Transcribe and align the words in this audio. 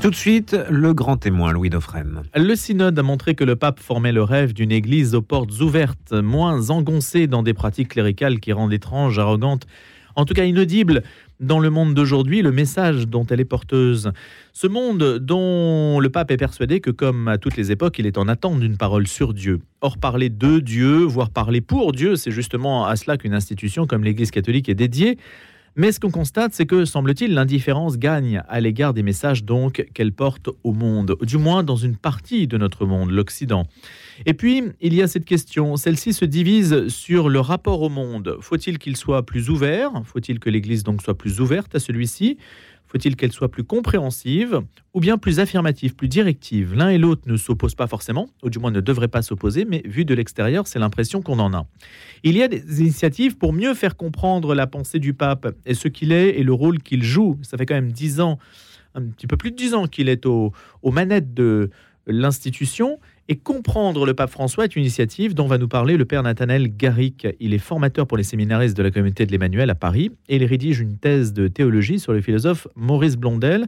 Tout 0.00 0.10
de 0.10 0.14
suite, 0.14 0.56
le 0.70 0.94
grand 0.94 1.16
témoin 1.16 1.52
Louis 1.52 1.70
Dauphren. 1.70 2.22
Le 2.32 2.54
synode 2.54 2.96
a 2.96 3.02
montré 3.02 3.34
que 3.34 3.42
le 3.42 3.56
pape 3.56 3.80
formait 3.80 4.12
le 4.12 4.22
rêve 4.22 4.52
d'une 4.52 4.70
église 4.70 5.16
aux 5.16 5.22
portes 5.22 5.60
ouvertes, 5.60 6.12
moins 6.12 6.70
engoncée 6.70 7.26
dans 7.26 7.42
des 7.42 7.52
pratiques 7.52 7.88
cléricales 7.88 8.38
qui 8.38 8.52
rendent 8.52 8.72
étranges, 8.72 9.18
arrogantes, 9.18 9.66
en 10.14 10.24
tout 10.24 10.34
cas 10.34 10.44
inaudibles 10.44 11.02
dans 11.40 11.58
le 11.58 11.68
monde 11.70 11.94
d'aujourd'hui, 11.94 12.42
le 12.42 12.52
message 12.52 13.08
dont 13.08 13.26
elle 13.26 13.40
est 13.40 13.44
porteuse. 13.44 14.12
Ce 14.52 14.68
monde 14.68 15.18
dont 15.18 15.98
le 15.98 16.10
pape 16.10 16.30
est 16.30 16.36
persuadé 16.36 16.80
que, 16.80 16.90
comme 16.90 17.26
à 17.26 17.36
toutes 17.36 17.56
les 17.56 17.72
époques, 17.72 17.98
il 17.98 18.06
est 18.06 18.18
en 18.18 18.28
attente 18.28 18.60
d'une 18.60 18.76
parole 18.76 19.08
sur 19.08 19.34
Dieu. 19.34 19.60
Or, 19.80 19.98
parler 19.98 20.30
de 20.30 20.60
Dieu, 20.60 20.98
voire 20.98 21.30
parler 21.30 21.60
pour 21.60 21.90
Dieu, 21.90 22.14
c'est 22.14 22.30
justement 22.30 22.86
à 22.86 22.94
cela 22.94 23.16
qu'une 23.16 23.34
institution 23.34 23.88
comme 23.88 24.04
l'Église 24.04 24.30
catholique 24.30 24.68
est 24.68 24.76
dédiée. 24.76 25.18
Mais 25.76 25.92
ce 25.92 26.00
qu'on 26.00 26.10
constate, 26.10 26.54
c'est 26.54 26.66
que, 26.66 26.84
semble-t-il, 26.84 27.34
l'indifférence 27.34 27.98
gagne 27.98 28.42
à 28.48 28.60
l'égard 28.60 28.94
des 28.94 29.02
messages 29.02 29.44
donc 29.44 29.86
qu'elle 29.94 30.12
porte 30.12 30.48
au 30.64 30.72
monde, 30.72 31.16
du 31.22 31.38
moins 31.38 31.62
dans 31.62 31.76
une 31.76 31.96
partie 31.96 32.46
de 32.46 32.58
notre 32.58 32.86
monde, 32.86 33.10
l'Occident. 33.10 33.64
Et 34.26 34.34
puis, 34.34 34.64
il 34.80 34.94
y 34.94 35.02
a 35.02 35.06
cette 35.06 35.24
question, 35.24 35.76
celle-ci 35.76 36.12
se 36.12 36.24
divise 36.24 36.88
sur 36.88 37.28
le 37.28 37.40
rapport 37.40 37.82
au 37.82 37.88
monde. 37.88 38.36
Faut-il 38.40 38.78
qu'il 38.78 38.96
soit 38.96 39.24
plus 39.24 39.50
ouvert? 39.50 39.90
Faut-il 40.04 40.40
que 40.40 40.50
l'Église 40.50 40.82
donc 40.82 41.02
soit 41.02 41.16
plus 41.16 41.40
ouverte 41.40 41.74
à 41.74 41.78
celui-ci? 41.78 42.38
Faut-il 42.88 43.16
qu'elle 43.16 43.32
soit 43.32 43.50
plus 43.50 43.64
compréhensive 43.64 44.60
ou 44.94 45.00
bien 45.00 45.18
plus 45.18 45.40
affirmative, 45.40 45.94
plus 45.94 46.08
directive? 46.08 46.74
L'un 46.74 46.88
et 46.88 46.98
l'autre 46.98 47.22
ne 47.26 47.36
s'opposent 47.36 47.74
pas 47.74 47.86
forcément, 47.86 48.28
ou 48.42 48.50
du 48.50 48.58
moins 48.58 48.70
ne 48.70 48.80
devraient 48.80 49.08
pas 49.08 49.22
s'opposer, 49.22 49.64
mais 49.64 49.82
vu 49.84 50.04
de 50.04 50.14
l'extérieur, 50.14 50.66
c'est 50.66 50.78
l'impression 50.78 51.22
qu'on 51.22 51.38
en 51.38 51.52
a. 51.52 51.66
Il 52.24 52.36
y 52.36 52.42
a 52.42 52.48
des 52.48 52.80
initiatives 52.80 53.36
pour 53.36 53.52
mieux 53.52 53.74
faire 53.74 53.96
comprendre 53.96 54.54
la 54.54 54.66
pensée 54.66 54.98
du 54.98 55.14
pape 55.14 55.54
et 55.66 55.74
ce 55.74 55.88
qu'il 55.88 56.12
est 56.12 56.38
et 56.38 56.42
le 56.42 56.52
rôle 56.52 56.82
qu'il 56.82 57.04
joue. 57.04 57.38
Ça 57.42 57.56
fait 57.58 57.66
quand 57.66 57.74
même 57.74 57.92
dix 57.92 58.20
ans, 58.20 58.38
un 58.94 59.02
petit 59.02 59.26
peu 59.26 59.36
plus 59.36 59.50
de 59.50 59.56
dix 59.56 59.74
ans 59.74 59.86
qu'il 59.86 60.08
est 60.08 60.26
aux 60.26 60.52
manettes 60.84 61.34
de 61.34 61.70
l'institution 62.06 62.98
et 63.28 63.36
comprendre 63.36 64.06
le 64.06 64.14
pape 64.14 64.30
François 64.30 64.64
est 64.64 64.74
une 64.74 64.82
initiative 64.82 65.34
dont 65.34 65.46
va 65.46 65.58
nous 65.58 65.68
parler 65.68 65.98
le 65.98 66.06
père 66.06 66.22
Nathanaël 66.22 66.74
Garrick. 66.74 67.28
Il 67.40 67.52
est 67.52 67.58
formateur 67.58 68.06
pour 68.06 68.16
les 68.16 68.22
séminaristes 68.22 68.76
de 68.76 68.82
la 68.82 68.90
communauté 68.90 69.26
de 69.26 69.32
l'Emmanuel 69.32 69.68
à 69.68 69.74
Paris 69.74 70.10
et 70.28 70.36
il 70.36 70.44
rédige 70.44 70.80
une 70.80 70.96
thèse 70.96 71.34
de 71.34 71.46
théologie 71.46 71.98
sur 71.98 72.14
le 72.14 72.22
philosophe 72.22 72.66
Maurice 72.74 73.16
Blondel. 73.16 73.66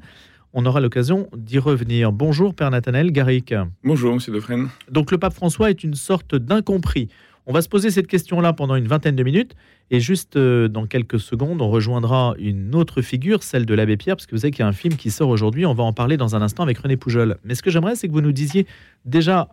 On 0.55 0.65
aura 0.65 0.81
l'occasion 0.81 1.29
d'y 1.37 1.59
revenir. 1.59 2.11
Bonjour 2.11 2.55
père 2.55 2.71
Nathanaël 2.71 3.13
Garrick. 3.13 3.55
Bonjour 3.85 4.15
monsieur 4.15 4.33
Defresne. 4.33 4.69
Donc 4.91 5.11
le 5.11 5.19
pape 5.19 5.35
François 5.35 5.69
est 5.69 5.85
une 5.85 5.95
sorte 5.95 6.35
d'incompris. 6.35 7.09
On 7.47 7.53
va 7.53 7.63
se 7.63 7.69
poser 7.69 7.91
cette 7.91 8.07
question-là 8.07 8.53
pendant 8.53 8.77
une 8.77 8.87
vingtaine 8.87 9.17
de 9.17 9.23
minutes. 9.23 9.55
Et 9.91 9.99
juste 9.99 10.37
euh, 10.37 10.69
dans 10.69 10.87
quelques 10.87 11.19
secondes, 11.19 11.61
on 11.63 11.71
rejoindra 11.71 12.35
une 12.39 12.75
autre 12.75 13.03
figure, 13.03 13.43
celle 13.43 13.67
de 13.67 13.75
l'abbé 13.75 13.97
Pierre, 13.97 14.17
parce 14.17 14.27
que 14.27 14.35
vous 14.35 14.43
savez 14.43 14.51
qu'il 14.53 14.61
y 14.61 14.63
a 14.63 14.69
un 14.69 14.73
film 14.73 14.97
qui 14.97 15.11
sort 15.11 15.29
aujourd'hui. 15.29 15.67
On 15.67 15.75
va 15.75 15.83
en 15.83 15.93
parler 15.93 16.17
dans 16.17 16.37
un 16.37 16.43
instant 16.43 16.63
avec 16.63 16.79
René 16.79 16.97
Poujol. 16.97 17.39
Mais 17.45 17.55
ce 17.55 17.63
que 17.63 17.71
j'aimerais, 17.71 17.97
c'est 17.97 18.07
que 18.07 18.13
vous 18.13 18.21
nous 18.21 18.33
disiez 18.33 18.67
déjà 19.05 19.49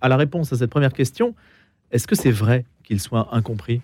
à 0.00 0.08
la 0.08 0.16
réponse 0.16 0.52
à 0.52 0.56
cette 0.56 0.70
première 0.70 0.92
question, 0.92 1.34
est-ce 1.90 2.06
que 2.06 2.14
c'est 2.14 2.30
vrai 2.30 2.64
qu'il 2.84 3.00
soit 3.00 3.28
incompris? 3.32 3.80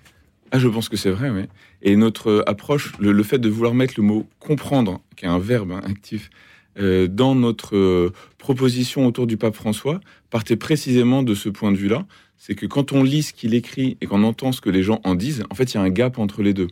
Ah, 0.50 0.58
je 0.58 0.68
pense 0.68 0.88
que 0.88 0.96
c'est 0.96 1.10
vrai, 1.10 1.30
oui. 1.30 1.42
Et 1.82 1.96
notre 1.96 2.42
approche, 2.46 2.92
le, 2.98 3.22
fait 3.22 3.38
de 3.38 3.48
vouloir 3.48 3.74
mettre 3.74 3.94
le 3.96 4.02
mot 4.02 4.26
comprendre, 4.40 5.00
qui 5.16 5.26
est 5.26 5.28
un 5.28 5.38
verbe 5.38 5.72
hein, 5.72 5.82
actif, 5.84 6.30
euh, 6.78 7.06
dans 7.06 7.34
notre 7.34 7.76
euh, 7.76 8.12
proposition 8.38 9.06
autour 9.06 9.26
du 9.26 9.36
pape 9.36 9.54
François, 9.54 10.00
partait 10.30 10.56
précisément 10.56 11.22
de 11.22 11.34
ce 11.34 11.48
point 11.48 11.70
de 11.70 11.76
vue-là. 11.76 12.06
C'est 12.38 12.54
que 12.54 12.66
quand 12.66 12.92
on 12.92 13.02
lit 13.02 13.22
ce 13.22 13.32
qu'il 13.32 13.54
écrit 13.54 13.96
et 14.00 14.06
qu'on 14.06 14.22
entend 14.22 14.52
ce 14.52 14.60
que 14.60 14.70
les 14.70 14.82
gens 14.82 15.00
en 15.04 15.14
disent, 15.14 15.44
en 15.50 15.54
fait, 15.54 15.74
il 15.74 15.76
y 15.76 15.80
a 15.80 15.82
un 15.82 15.90
gap 15.90 16.18
entre 16.18 16.42
les 16.42 16.54
deux. 16.54 16.68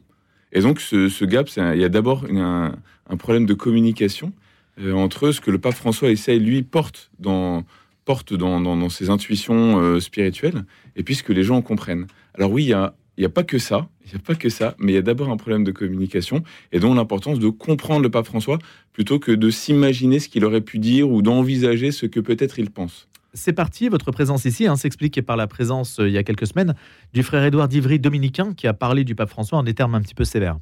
Et 0.53 0.61
donc, 0.61 0.81
ce, 0.81 1.25
gap, 1.25 1.49
il 1.57 1.81
y 1.81 1.85
a 1.85 1.89
d'abord 1.89 2.25
un, 2.31 2.73
problème 3.19 3.47
de 3.47 3.55
communication 3.55 4.33
euh, 4.81 4.93
entre 4.93 5.33
ce 5.33 5.41
que 5.41 5.51
le 5.51 5.59
pape 5.59 5.75
François 5.75 6.11
essaye, 6.11 6.39
lui, 6.39 6.63
porte 6.63 7.11
dans 7.19 7.65
dans, 8.07 8.89
ses 8.89 9.11
intuitions 9.11 9.81
euh, 9.81 10.01
spirituelles, 10.01 10.65
et 10.95 11.03
puis 11.03 11.15
ce 11.15 11.23
que 11.23 11.33
les 11.33 11.43
gens 11.43 11.61
comprennent. 11.63 12.07
Alors 12.35 12.53
oui, 12.53 12.67
il 12.67 12.73
a, 12.73 12.95
n'y 13.19 13.25
a 13.25 13.29
pas 13.29 13.43
que 13.43 13.59
ça, 13.59 13.89
il 14.05 14.11
n'y 14.11 14.17
a 14.17 14.21
pas 14.21 14.35
que 14.35 14.49
ça, 14.49 14.75
mais 14.79 14.93
il 14.93 14.95
y 14.95 14.99
a 14.99 15.03
d'abord 15.03 15.31
un 15.31 15.37
problème 15.37 15.65
de 15.65 15.73
communication 15.73 16.43
et 16.73 16.79
donc 16.79 16.95
l'importance 16.97 17.39
de 17.39 17.49
comprendre 17.49 18.03
le 18.03 18.11
pape 18.11 18.27
François 18.27 18.59
plutôt 18.93 19.19
que 19.19 19.33
de 19.33 19.51
s'imaginer 19.51 20.21
ce 20.21 20.29
qu'il 20.29 20.45
aurait 20.45 20.61
pu 20.61 20.79
dire 20.79 21.11
ou 21.11 21.23
d'envisager 21.23 21.91
ce 21.91 22.07
que 22.07 22.21
peut-être 22.21 22.59
il 22.59 22.71
pense. 22.71 23.09
C'est 23.37 23.53
parti, 23.53 23.91
votre 23.91 24.13
présence 24.13 24.47
ici 24.47 24.67
hein, 24.67 24.77
s'explique 24.77 25.21
par 25.21 25.37
la 25.37 25.47
présence, 25.47 26.01
euh, 26.01 26.09
il 26.09 26.15
y 26.15 26.17
a 26.17 26.23
quelques 26.23 26.47
semaines, 26.47 26.75
du 27.13 27.23
frère 27.23 27.45
Édouard 27.45 27.69
d'Ivry 27.69 27.99
dominicain 27.99 28.55
qui 28.55 28.67
a 28.67 28.73
parlé 28.73 29.05
du 29.05 29.15
pape 29.15 29.29
François 29.29 29.59
en 29.59 29.63
des 29.63 29.75
termes 29.75 29.95
un 29.95 30.01
petit 30.01 30.15
peu 30.15 30.25
sévères. 30.25 30.59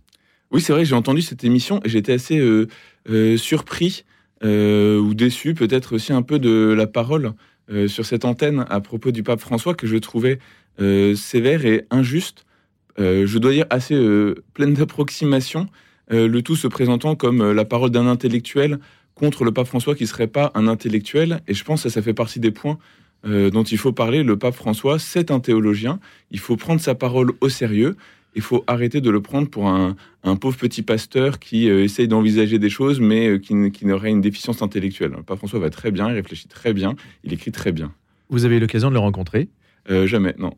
Oui, 0.51 0.61
c'est 0.61 0.73
vrai, 0.73 0.85
j'ai 0.85 0.97
entendu 0.97 1.23
cette 1.23 1.45
émission 1.45 1.81
et 1.85 1.89
j'étais 1.89 2.13
assez 2.13 2.41
euh, 2.41 3.37
surpris 3.37 4.05
euh, 4.43 4.99
ou 4.99 5.15
déçu 5.15 5.55
peut-être 5.55 5.95
aussi 5.95 6.13
un 6.13 6.23
peu 6.23 6.41
de 6.41 6.75
la 6.77 6.87
parole 6.87 7.33
sur 7.87 8.05
cette 8.05 8.27
antenne 8.27 8.67
à 8.69 8.81
propos 8.81 9.11
du 9.11 9.23
pape 9.23 9.41
François 9.41 9.75
que 9.75 9.87
je 9.87 9.97
trouvais 9.97 10.39
sévère 11.17 11.65
et 11.65 11.87
injuste. 11.91 12.45
je 12.99 13.39
dois 13.39 13.53
dire 13.53 13.65
assez 13.71 13.97
pleine 14.53 14.75
d'approximation, 14.75 15.69
le 16.11 16.41
tout 16.43 16.57
se 16.57 16.67
présentant 16.67 17.17
comme 17.17 17.53
la 17.53 17.65
parole 17.65 17.89
d'un 17.89 18.07
intellectuel 18.07 18.81
contre 19.15 19.45
le 19.45 19.53
pape 19.53 19.67
François 19.67 19.95
qui 19.95 20.07
serait 20.07 20.27
pas 20.27 20.51
un 20.55 20.67
intellectuel. 20.69 21.41
Et 21.47 21.55
je 21.55 21.65
pense 21.65 21.83
que 21.83 21.89
ça, 21.89 21.95
ça 21.95 22.03
fait 22.03 22.15
partie 22.15 22.41
des 22.41 22.51
points 22.51 22.79
dont 23.27 23.63
il 23.63 23.79
faut 23.79 23.93
parler. 23.93 24.23
Le 24.23 24.39
pape 24.39 24.55
François, 24.55 24.99
c'est 24.99 25.31
un 25.31 25.41
théologien. 25.41 25.99
Il 26.31 26.39
faut 26.39 26.57
prendre 26.57 26.81
sa 26.81 26.95
parole 26.95 27.33
au 27.41 27.49
sérieux 27.49 27.97
il 28.35 28.43
faut 28.43 28.65
arrêter 28.67 29.01
de 29.01 29.11
le 29.11 29.21
prendre 29.21 29.49
pour 29.49 29.69
un, 29.69 29.97
pauvre 30.41 30.57
petit 30.57 30.83
pasteur 30.83 31.39
qui 31.39 31.69
euh, 31.69 31.85
essaye 31.85 32.09
d'envisager 32.09 32.59
des 32.59 32.71
choses, 32.71 33.01
mais 33.01 33.29
euh, 33.29 33.39
qui, 33.39 33.71
qui 33.71 33.87
n'aurait 33.87 34.11
une 34.11 34.21
déficience 34.21 34.63
intellectuelle. 34.63 35.13
Le 35.17 35.23
pape 35.23 35.39
François 35.39 35.61
va 35.61 35.71
très 35.71 35.91
bien, 35.91 36.09
il 36.09 36.15
réfléchit 36.15 36.49
très 36.49 36.73
bien, 36.73 36.95
il 37.23 37.33
écrit 37.33 37.53
très 37.53 37.73
bien. 37.73 37.93
Vous 38.31 38.45
avez 38.45 38.57
eu 38.57 38.61
l'occasion 38.61 38.89
de 38.89 38.95
le 38.95 39.01
rencontrer? 39.01 39.49
Euh, 39.91 40.07
Jamais, 40.07 40.35
non. 40.39 40.55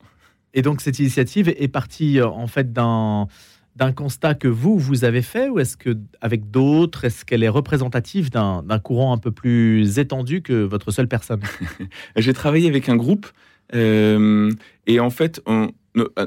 Et 0.55 0.63
donc 0.63 0.81
cette 0.81 0.99
initiative 0.99 1.53
est 1.59 1.69
partie 1.69 2.23
en 2.23 2.47
fait 2.47 2.73
d'un 2.73 3.29
d'un 3.77 3.93
constat 3.93 4.35
que 4.35 4.49
vous, 4.49 4.79
vous 4.79 5.05
avez 5.05 5.23
fait 5.23 5.49
ou 5.49 5.59
est-ce 5.59 5.77
que 5.77 5.97
avec 6.21 6.51
d'autres, 6.51 7.05
est-ce 7.05 7.25
qu'elle 7.25 7.43
est 7.43 7.49
représentative 7.49 8.31
d'un 8.31 8.79
courant 8.83 9.13
un 9.13 9.19
peu 9.19 9.31
plus 9.31 9.99
étendu 9.99 10.43
que 10.43 10.65
votre 10.65 10.91
seule 10.91 11.09
personne? 11.09 11.41
J'ai 12.17 12.33
travaillé 12.33 12.69
avec 12.69 12.89
un 12.89 12.97
groupe 12.97 13.27
et 13.73 15.01
en 15.01 15.11
fait, 15.11 15.43
on, 15.47 15.71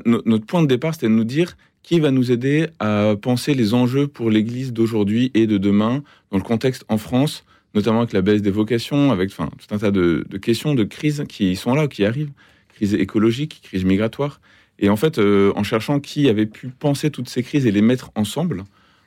notre 0.05 0.45
point 0.45 0.61
de 0.61 0.67
départ, 0.67 0.93
c'était 0.93 1.07
de 1.07 1.13
nous 1.13 1.23
dire 1.23 1.55
qui 1.83 1.99
va 1.99 2.11
nous 2.11 2.31
aider 2.31 2.67
à 2.79 3.15
penser 3.19 3.53
les 3.53 3.73
enjeux 3.73 4.07
pour 4.07 4.29
l'Église 4.29 4.73
d'aujourd'hui 4.73 5.31
et 5.33 5.47
de 5.47 5.57
demain 5.57 6.03
dans 6.31 6.37
le 6.37 6.43
contexte 6.43 6.85
en 6.89 6.97
France, 6.97 7.45
notamment 7.73 7.99
avec 7.99 8.13
la 8.13 8.21
baisse 8.21 8.41
des 8.41 8.51
vocations, 8.51 9.11
avec 9.11 9.31
tout 9.31 9.43
un 9.71 9.77
tas 9.77 9.91
de, 9.91 10.23
questions, 10.41 10.75
de 10.75 10.83
crises 10.83 11.23
qui 11.27 11.55
sont 11.55 11.73
là, 11.73 11.87
qui 11.87 12.05
arrivent, 12.05 12.31
crise 12.75 12.93
écologique, 12.93 13.61
crise 13.63 13.85
migratoire. 13.85 14.41
Et 14.79 14.89
en 14.89 14.95
fait, 14.95 15.19
euh, 15.19 15.51
en 15.55 15.63
cherchant 15.63 15.99
qui 15.99 16.29
avait 16.29 16.45
pu 16.45 16.69
penser 16.69 17.11
toutes 17.11 17.29
ces 17.29 17.43
crises 17.43 17.65
et 17.65 17.71
les 17.71 17.81
mettre 17.81 18.11
ensemble, 18.15 18.63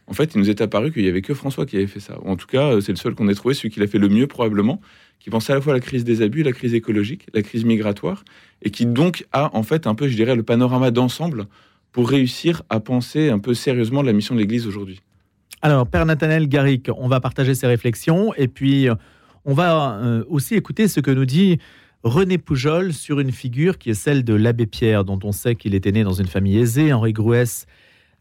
en 0.07 0.13
fait, 0.13 0.35
il 0.35 0.39
nous 0.39 0.51
est 0.51 0.61
apparu 0.61 0.93
qu'il 0.93 1.03
n'y 1.03 1.09
avait 1.09 1.23
que 1.23 1.35
François 1.35 1.65
qui 1.65 1.77
avait 1.77 1.87
fait 1.87 2.01
ça. 2.01 2.19
En 2.25 2.37
tout 2.37 2.47
cas, 2.47 2.81
c'est 2.81 2.93
le 2.93 2.97
seul 2.97 3.15
qu'on 3.15 3.29
ait 3.29 3.35
trouvé, 3.35 3.55
celui 3.55 3.71
qui 3.71 3.81
l'a 3.81 3.87
fait 3.87 3.99
le 3.99 4.09
mieux 4.09 4.27
probablement, 4.27 4.81
qui 5.21 5.31
pensait 5.31 5.53
à 5.53 5.57
la 5.57 5.63
fois 5.63 5.73
à 5.73 5.77
la 5.77 5.81
crise 5.81 6.05
des 6.05 6.21
abus, 6.21 6.43
la 6.43 6.53
crise 6.53 6.75
écologique, 6.75 7.27
la 7.33 7.43
crise 7.43 7.65
migratoire, 7.65 8.25
et 8.63 8.71
qui 8.71 8.85
donc 8.85 9.27
a 9.33 9.57
en 9.57 9.63
fait 9.63 9.87
un 9.87 9.95
peu, 9.95 10.09
je 10.09 10.17
dirais, 10.17 10.35
le 10.35 10.43
panorama 10.43 10.91
d'ensemble 10.91 11.47
pour 11.93 12.09
réussir 12.09 12.63
à 12.69 12.81
penser 12.81 13.31
un 13.31 13.39
peu 13.39 13.55
sérieusement 13.55 14.03
la 14.03 14.13
mission 14.13 14.35
de 14.35 14.41
l'Église 14.41 14.67
aujourd'hui. 14.67 15.01
Alors, 15.61 15.87
Père 15.87 16.05
Nathanaël 16.05 16.49
Garrick, 16.49 16.91
on 16.97 17.07
va 17.07 17.21
partager 17.21 17.55
ses 17.55 17.69
réflexions, 17.69 18.35
et 18.35 18.49
puis 18.49 18.89
euh, 18.89 18.95
on 19.45 19.55
va 19.55 20.01
euh, 20.03 20.25
aussi 20.29 20.57
écouter 20.57 20.89
ce 20.89 20.99
que 20.99 21.11
nous 21.11 21.25
dit 21.25 21.59
René 22.05 22.37
Poujol 22.37 22.93
sur 22.93 23.21
une 23.21 23.31
figure 23.31 23.79
qui 23.79 23.91
est 23.91 23.95
celle 23.95 24.25
de 24.25 24.35
l'abbé 24.35 24.67
Pierre, 24.67 25.05
dont 25.05 25.21
on 25.23 25.31
sait 25.31 25.55
qu'il 25.55 25.73
était 25.73 25.93
né 25.93 26.03
dans 26.03 26.13
une 26.13 26.27
famille 26.27 26.59
aisée. 26.59 26.93
Henri 26.93 27.13
Grouès 27.13 27.67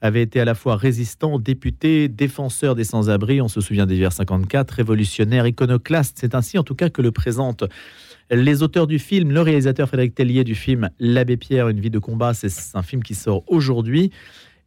avait 0.02 0.22
été 0.22 0.40
à 0.40 0.46
la 0.46 0.54
fois 0.54 0.76
résistant, 0.76 1.40
député, 1.40 2.08
défenseur 2.08 2.76
des 2.76 2.84
sans-abri, 2.84 3.42
on 3.42 3.48
se 3.48 3.60
souvient 3.60 3.88
des 3.88 3.98
vers 3.98 4.14
54, 4.14 4.70
révolutionnaire, 4.70 5.48
iconoclaste. 5.48 6.18
C'est 6.22 6.36
ainsi 6.36 6.60
en 6.60 6.64
tout 6.64 6.76
cas 6.76 6.90
que 6.90 7.02
le 7.02 7.12
présentent 7.12 7.64
les 8.30 8.62
auteurs 8.62 8.86
du 8.86 9.00
film, 9.00 9.32
le 9.32 9.42
réalisateur 9.42 9.88
Frédéric 9.88 10.14
Tellier 10.14 10.44
du 10.44 10.56
film 10.56 10.92
L'Abbé 11.00 11.36
Pierre, 11.36 11.68
une 11.68 11.80
vie 11.80 11.90
de 11.90 12.00
combat, 12.00 12.36
c'est 12.36 12.52
un 12.76 12.84
film 12.84 13.02
qui 13.02 13.16
sort 13.16 13.44
aujourd'hui. 13.48 14.12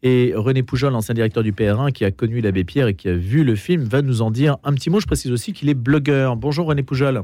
Et 0.03 0.33
René 0.35 0.63
Poujol, 0.65 0.95
ancien 0.95 1.15
directeur 1.15 1.45
du 1.45 1.53
PR1, 1.53 1.93
qui 1.93 2.05
a 2.05 2.11
connu 2.11 2.41
l'abbé 2.41 2.65
Pierre 2.65 2.89
et 2.89 2.95
qui 2.95 3.09
a 3.09 3.15
vu 3.15 3.43
le 3.43 3.55
film, 3.55 3.85
va 3.85 4.03
nous 4.03 4.23
en 4.23 4.31
dire 4.31 4.59
un 4.65 4.75
petit 4.75 4.91
mot. 4.91 5.01
Je 5.01 5.07
précise 5.07 5.31
aussi 5.31 5.53
qu'il 5.55 5.71
est 5.71 5.75
blogueur. 5.75 6.37
Bonjour 6.37 6.67
René 6.67 6.83
Poujol. 6.83 7.23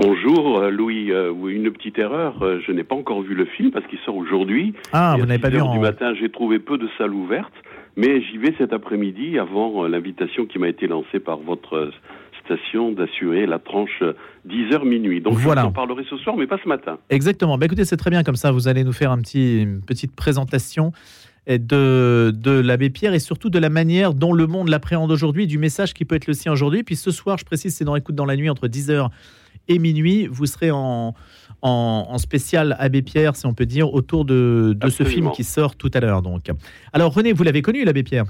Bonjour 0.00 0.60
euh, 0.60 0.70
Louis, 0.70 1.12
euh, 1.12 1.30
une 1.46 1.70
petite 1.70 1.98
erreur, 1.98 2.40
euh, 2.40 2.58
je 2.66 2.72
n'ai 2.72 2.84
pas 2.84 2.94
encore 2.94 3.20
vu 3.20 3.34
le 3.34 3.44
film 3.44 3.70
parce 3.70 3.86
qu'il 3.86 3.98
sort 3.98 4.16
aujourd'hui. 4.16 4.72
Ah, 4.94 5.14
vous 5.18 5.26
n'avez 5.26 5.38
pas 5.38 5.50
vu 5.50 5.60
en... 5.60 5.74
du 5.74 5.78
matin, 5.78 6.14
j'ai 6.18 6.30
trouvé 6.30 6.58
peu 6.58 6.78
de 6.78 6.88
salles 6.96 7.12
ouvertes, 7.12 7.52
mais 7.96 8.22
j'y 8.22 8.38
vais 8.38 8.54
cet 8.56 8.72
après-midi 8.72 9.38
avant 9.38 9.86
l'invitation 9.86 10.46
qui 10.46 10.58
m'a 10.58 10.68
été 10.68 10.86
lancée 10.86 11.20
par 11.20 11.36
votre 11.36 11.90
station 12.42 12.92
d'assurer 12.92 13.44
la 13.44 13.58
tranche 13.58 14.02
10h 14.48 14.88
minuit. 14.88 15.20
Donc 15.20 15.34
voilà. 15.34 15.60
je 15.62 15.66
en 15.66 15.72
parlerai 15.72 16.04
ce 16.08 16.16
soir, 16.16 16.34
mais 16.34 16.46
pas 16.46 16.58
ce 16.64 16.68
matin. 16.68 16.96
Exactement. 17.10 17.58
Bah, 17.58 17.66
écoutez, 17.66 17.84
c'est 17.84 17.98
très 17.98 18.10
bien 18.10 18.22
comme 18.22 18.36
ça, 18.36 18.52
vous 18.52 18.68
allez 18.68 18.84
nous 18.84 18.94
faire 18.94 19.10
un 19.10 19.18
petit, 19.18 19.64
une 19.64 19.82
petite 19.82 20.16
présentation 20.16 20.92
de, 21.46 22.32
de 22.34 22.50
l'abbé 22.52 22.88
Pierre 22.88 23.12
et 23.12 23.18
surtout 23.18 23.50
de 23.50 23.58
la 23.58 23.68
manière 23.68 24.14
dont 24.14 24.32
le 24.32 24.46
monde 24.46 24.68
l'appréhende 24.68 25.10
aujourd'hui, 25.12 25.46
du 25.46 25.58
message 25.58 25.92
qui 25.92 26.06
peut 26.06 26.14
être 26.14 26.26
le 26.26 26.32
sien 26.32 26.52
aujourd'hui. 26.52 26.84
Puis 26.84 26.96
ce 26.96 27.10
soir, 27.10 27.36
je 27.36 27.44
précise, 27.44 27.74
c'est 27.74 27.84
dans 27.84 27.96
Écoute 27.96 28.14
dans 28.14 28.24
la 28.24 28.36
nuit 28.36 28.48
entre 28.48 28.66
10h 28.66 29.10
et 29.70 29.78
minuit. 29.78 30.26
Vous 30.26 30.46
serez 30.46 30.70
en, 30.70 31.14
en, 31.62 32.18
spécial 32.18 32.76
Abbé 32.78 33.00
Pierre, 33.00 33.36
si 33.36 33.46
on 33.46 33.54
peut 33.54 33.66
dire, 33.66 33.94
autour 33.94 34.24
de, 34.26 34.76
de 34.78 34.90
ce 34.90 35.04
film 35.04 35.30
qui 35.30 35.44
sort 35.44 35.76
tout 35.76 35.90
à 35.94 36.00
l'heure. 36.00 36.20
Donc, 36.20 36.50
Alors 36.92 37.14
René, 37.14 37.32
vous 37.32 37.44
l'avez 37.44 37.62
connu, 37.62 37.84
l'Abbé 37.84 38.02
Pierre? 38.02 38.26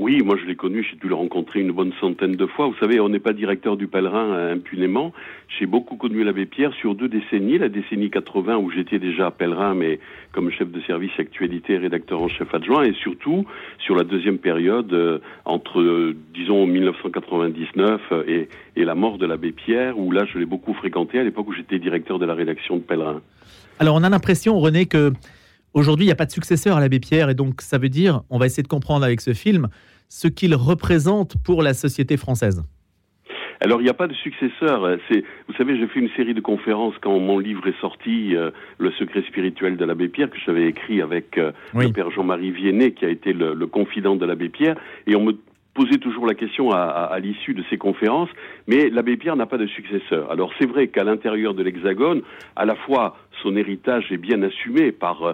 Oui, 0.00 0.22
moi 0.22 0.34
je 0.40 0.46
l'ai 0.46 0.56
connu, 0.56 0.82
j'ai 0.82 0.96
dû 0.96 1.08
le 1.08 1.14
rencontrer 1.14 1.60
une 1.60 1.72
bonne 1.72 1.92
centaine 2.00 2.34
de 2.34 2.46
fois. 2.46 2.66
Vous 2.68 2.76
savez, 2.80 3.00
on 3.00 3.10
n'est 3.10 3.18
pas 3.20 3.34
directeur 3.34 3.76
du 3.76 3.86
pèlerin 3.86 4.32
euh, 4.32 4.54
impunément. 4.54 5.12
J'ai 5.58 5.66
beaucoup 5.66 5.96
connu 5.96 6.24
l'abbé 6.24 6.46
Pierre 6.46 6.72
sur 6.72 6.94
deux 6.94 7.06
décennies, 7.06 7.58
la 7.58 7.68
décennie 7.68 8.08
80 8.08 8.56
où 8.56 8.70
j'étais 8.70 8.98
déjà 8.98 9.30
pèlerin, 9.30 9.74
mais 9.74 10.00
comme 10.32 10.50
chef 10.50 10.70
de 10.70 10.80
service 10.86 11.12
actualité, 11.18 11.76
rédacteur 11.76 12.22
en 12.22 12.28
chef 12.28 12.54
adjoint, 12.54 12.82
et 12.84 12.94
surtout 12.94 13.44
sur 13.78 13.94
la 13.94 14.04
deuxième 14.04 14.38
période 14.38 14.90
euh, 14.94 15.18
entre, 15.44 15.82
euh, 15.82 16.16
disons, 16.32 16.66
1999 16.66 18.00
et, 18.26 18.48
et 18.76 18.84
la 18.86 18.94
mort 18.94 19.18
de 19.18 19.26
l'abbé 19.26 19.52
Pierre, 19.52 19.98
où 19.98 20.12
là 20.12 20.24
je 20.24 20.38
l'ai 20.38 20.46
beaucoup 20.46 20.72
fréquenté 20.72 21.18
à 21.18 21.24
l'époque 21.24 21.48
où 21.48 21.52
j'étais 21.52 21.78
directeur 21.78 22.18
de 22.18 22.24
la 22.24 22.32
rédaction 22.32 22.76
de 22.76 22.82
pèlerin. 22.82 23.20
Alors 23.78 23.96
on 23.96 24.02
a 24.02 24.08
l'impression, 24.08 24.58
René, 24.58 24.86
que 24.86 25.12
Aujourd'hui, 25.72 26.06
il 26.06 26.08
n'y 26.08 26.12
a 26.12 26.16
pas 26.16 26.26
de 26.26 26.32
successeur 26.32 26.76
à 26.76 26.80
l'abbé 26.80 26.98
Pierre, 26.98 27.30
et 27.30 27.34
donc 27.34 27.60
ça 27.60 27.78
veut 27.78 27.88
dire, 27.88 28.22
on 28.28 28.38
va 28.38 28.46
essayer 28.46 28.62
de 28.62 28.68
comprendre 28.68 29.04
avec 29.04 29.20
ce 29.20 29.34
film, 29.34 29.68
ce 30.10 30.28
qu'il 30.28 30.54
représente 30.54 31.36
pour 31.42 31.62
la 31.62 31.72
société 31.72 32.18
française. 32.18 32.62
Alors, 33.62 33.80
il 33.80 33.84
n'y 33.84 33.90
a 33.90 33.94
pas 33.94 34.08
de 34.08 34.14
successeur. 34.14 34.88
vous 35.10 35.54
savez, 35.56 35.78
j'ai 35.78 35.86
fait 35.86 36.00
une 36.00 36.08
série 36.16 36.32
de 36.32 36.40
conférences 36.40 36.94
quand 37.00 37.18
mon 37.18 37.38
livre 37.38 37.66
est 37.66 37.78
sorti, 37.80 38.34
euh, 38.34 38.50
Le 38.78 38.90
secret 38.92 39.22
spirituel 39.28 39.76
de 39.76 39.84
l'abbé 39.84 40.08
Pierre, 40.08 40.30
que 40.30 40.38
j'avais 40.44 40.66
écrit 40.66 41.02
avec 41.02 41.36
euh, 41.36 41.52
le 41.74 41.92
père 41.92 42.10
Jean-Marie 42.10 42.52
Viennet, 42.52 42.92
qui 42.92 43.04
a 43.04 43.10
été 43.10 43.34
le, 43.34 43.52
le 43.52 43.66
confident 43.66 44.16
de 44.16 44.24
l'abbé 44.24 44.48
Pierre. 44.48 44.76
Et 45.06 45.14
on 45.14 45.24
me 45.24 45.32
posait 45.80 45.98
toujours 45.98 46.26
la 46.26 46.34
question 46.34 46.72
à, 46.72 46.78
à, 46.78 47.18
l'issue 47.20 47.54
de 47.54 47.64
ces 47.70 47.78
conférences, 47.78 48.28
mais 48.66 48.90
l'abbé 48.90 49.16
Pierre 49.16 49.36
n'a 49.36 49.46
pas 49.46 49.56
de 49.56 49.66
successeur. 49.66 50.30
Alors 50.30 50.52
c'est 50.58 50.66
vrai 50.66 50.88
qu'à 50.88 51.04
l'intérieur 51.04 51.54
de 51.54 51.62
l'Hexagone, 51.62 52.20
à 52.54 52.66
la 52.66 52.74
fois 52.74 53.16
son 53.42 53.56
héritage 53.56 54.12
est 54.12 54.18
bien 54.18 54.42
assumé 54.42 54.92
par 54.92 55.22
euh, 55.22 55.32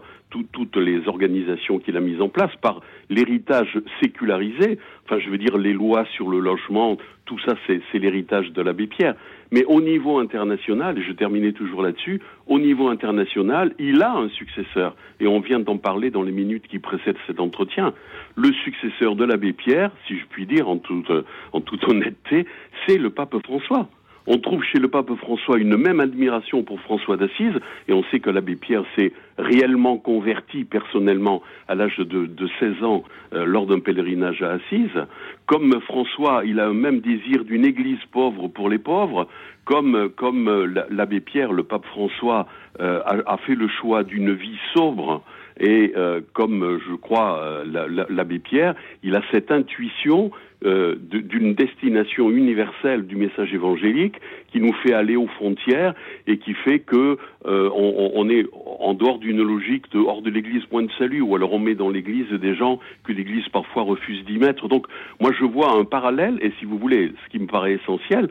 toutes 0.53 0.77
les 0.77 1.09
organisations 1.09 1.79
qu'il 1.81 1.97
a 1.97 2.01
mises 2.01 2.21
en 2.21 2.29
place, 2.29 2.55
par 2.61 2.81
l'héritage 3.11 3.77
sécularisé, 4.01 4.79
enfin 5.05 5.19
je 5.19 5.31
veux 5.31 5.39
dire 5.39 5.57
les 5.57 5.73
lois 5.73 6.05
sur 6.15 6.29
le 6.29 6.39
logement, 6.39 6.97
tout 7.25 7.39
ça 7.41 7.55
c'est 7.67 7.99
l'héritage 7.99 8.53
de 8.53 8.63
l'abbé 8.63 8.87
Pierre. 8.87 9.17
Mais 9.53 9.65
au 9.65 9.81
niveau 9.81 10.19
international, 10.19 10.99
et 10.99 11.03
je 11.03 11.13
terminais 11.13 11.53
toujours 11.53 11.83
là-dessus, 11.83 12.21
au 12.47 12.59
niveau 12.59 12.89
international, 12.89 13.75
il 13.79 14.03
a 14.03 14.13
un 14.13 14.29
successeur, 14.29 14.97
et 15.21 15.27
on 15.27 15.41
vient 15.41 15.61
d'en 15.61 15.79
parler 15.79 16.11
dans 16.11 16.23
les 16.23 16.33
minutes 16.33 16.67
qui 16.67 16.79
précèdent 16.79 17.17
cet 17.27 17.41
entretien. 17.41 17.93
Le 18.35 18.53
successeur 18.53 19.17
de 19.17 19.25
l'abbé 19.25 19.53
Pierre, 19.53 19.91
si 20.07 20.19
je 20.19 20.25
puis 20.27 20.47
dire 20.47 20.69
en 20.69 20.79
toute, 20.79 21.11
en 21.53 21.61
toute 21.61 21.85
honnêteté, 21.85 22.47
c'est 22.87 22.99
le 22.99 23.11
pape 23.11 23.37
François. 23.45 23.89
On 24.29 24.39
trouve 24.39 24.63
chez 24.65 24.79
le 24.79 24.89
pape 24.89 25.15
François 25.17 25.59
une 25.59 25.77
même 25.77 26.01
admiration 26.01 26.65
pour 26.65 26.81
François 26.81 27.17
d'Assise, 27.17 27.55
et 27.87 27.93
on 27.93 28.03
sait 28.05 28.19
que 28.19 28.31
l'abbé 28.31 28.57
Pierre 28.57 28.85
s'est 28.97 29.13
réellement 29.39 29.99
converti 29.99 30.65
personnellement 30.65 31.43
à 31.69 31.77
l'âge 31.77 31.99
de, 31.99 32.49
16 32.59 32.83
ans 32.83 33.05
euh, 33.33 33.45
lors 33.45 33.67
d'un 33.67 33.79
pèlerinage 33.79 34.43
à 34.43 34.53
Assise. 34.53 35.07
Comme 35.47 35.81
François, 35.83 36.43
il 36.45 36.59
a 36.59 36.67
un 36.67 36.75
même 36.75 37.01
désir 37.01 37.45
d'une 37.45 37.65
église 37.65 38.05
pauvre 38.11 38.49
pour 38.49 38.69
les 38.69 38.79
pauvres, 38.79 39.29
comme, 39.65 40.09
comme 40.17 40.49
euh, 40.49 40.87
l'abbé 40.91 41.21
Pierre, 41.21 41.53
le 41.53 41.63
pape 41.63 41.87
François, 41.87 42.49
euh, 42.81 43.01
a, 43.05 43.37
fait 43.39 43.55
le 43.55 43.69
choix 43.69 44.03
d'une 44.03 44.33
vie 44.33 44.59
sobre, 44.75 45.23
et 45.59 45.95
comme 46.35 46.79
je 46.87 46.95
crois 46.97 47.63
l'abbé 47.65 48.39
Pierre, 48.39 48.75
il 49.03 49.17
a 49.17 49.23
cette 49.33 49.51
intuition 49.51 50.31
euh, 50.65 50.97
d'une 50.99 51.55
destination 51.55 52.31
universelle 52.31 53.07
du 53.07 53.15
message 53.15 53.53
évangélique 53.53 54.17
qui 54.51 54.59
nous 54.59 54.73
fait 54.73 54.95
aller 54.95 55.15
aux 55.15 55.27
frontières 55.27 55.95
et 56.27 56.39
qui 56.39 56.55
fait 56.55 56.79
que 56.79 57.19
euh, 57.45 57.71
on, 57.75 58.29
est 58.31 58.47
en 58.81 58.95
dehors 58.95 59.19
d'une 59.19 59.43
logique 59.43 59.91
de 59.93 59.99
hors 59.99 60.23
de 60.23 60.31
l'Église 60.31 60.65
point 60.65 60.83
de 60.83 60.91
salut 60.99 61.21
ou 61.21 61.37
alors 61.37 61.53
on 61.53 61.59
met 61.59 61.75
dans 61.75 61.91
l'Église 61.91 62.31
des 62.31 62.55
gens 62.55 62.81
que 63.05 63.13
l'Église 63.13 63.47
parfois 63.51 63.83
refuse 63.83 64.25
d'y 64.25 64.39
mettre. 64.39 64.67
Donc 64.67 64.87
moi 65.21 65.31
je 65.39 65.45
vois 65.45 65.77
un 65.77 65.85
parallèle 65.85 66.39
et 66.41 66.53
si 66.59 66.65
vous 66.65 66.79
voulez, 66.79 67.13
ce 67.25 67.31
qui 67.31 67.39
me 67.39 67.47
paraît 67.47 67.75
essentiel, 67.75 68.31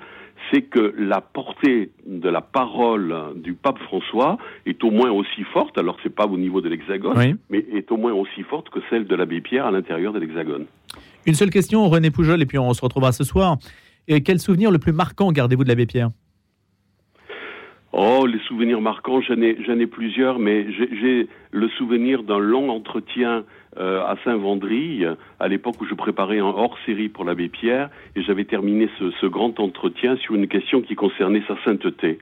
c'est 0.52 0.64
que 0.64 0.96
la 0.98 1.22
portée 1.22 1.92
de 2.06 2.30
la 2.30 2.42
parole 2.42 3.14
du 3.36 3.54
pape 3.54 3.80
François 3.80 4.38
est 4.66 4.84
au 4.84 4.92
moins 4.92 5.12
aussi 5.12 5.44
forte, 5.44 5.78
alors 5.78 5.98
c'est 6.04 6.14
pas 6.14 6.26
au 6.26 6.38
niveau 6.38 6.62
de 6.62 6.70
l'Hexagone, 6.70 7.38
mais 7.50 7.66
est 7.72 7.92
au 7.92 7.98
moins 7.98 8.14
aussi 8.14 8.42
forte 8.44 8.70
que 8.70 8.80
celle 8.90 9.06
de 9.06 9.16
l'abbé 9.16 9.42
Pierre 9.42 9.66
à 9.68 9.72
l'intérieur 9.72 10.12
de 10.12 10.20
l'Hexagone. 10.20 10.66
Une 11.26 11.34
seule 11.34 11.50
question, 11.50 11.88
René 11.90 12.12
Poujol, 12.12 12.42
et 12.42 12.46
puis 12.46 12.60
on 12.60 12.74
se 12.74 12.82
retrouvera 12.82 13.12
ce 13.12 13.24
soir. 13.24 13.58
Et 14.08 14.22
quel 14.22 14.40
souvenir 14.40 14.70
le 14.70 14.78
plus 14.78 14.94
marquant 14.94 15.32
gardez-vous 15.32 15.64
de 15.64 15.70
l'abbé 15.70 15.86
Pierre? 15.86 16.12
Oh, 17.94 18.26
les 18.28 18.40
souvenirs 18.48 18.82
marquants, 18.82 19.22
j'en 19.22 19.42
ai, 19.42 19.58
ai, 19.58 19.88
plusieurs, 19.88 20.38
mais 20.38 20.68
j'ai 20.72 21.30
le 21.52 21.70
souvenir 21.78 22.24
d'un 22.24 22.40
long 22.40 22.70
entretien 22.70 23.46
euh, 23.78 24.02
à 24.02 24.16
Saint-Vendry, 24.24 25.04
à 25.40 25.48
l'époque 25.48 25.82
où 25.82 25.86
je 25.86 25.94
préparais 25.94 26.40
un 26.40 26.46
hors-série 26.46 27.10
pour 27.10 27.26
l'abbé 27.26 27.50
Pierre, 27.50 27.90
et 28.16 28.22
j'avais 28.22 28.46
terminé 28.46 28.90
ce, 29.00 29.26
grand 29.26 29.60
entretien 29.60 30.16
sur 30.18 30.36
une 30.36 30.48
question 30.48 30.82
qui 30.82 30.96
concernait 30.96 31.44
sa 31.48 31.56
sainteté. 31.64 32.20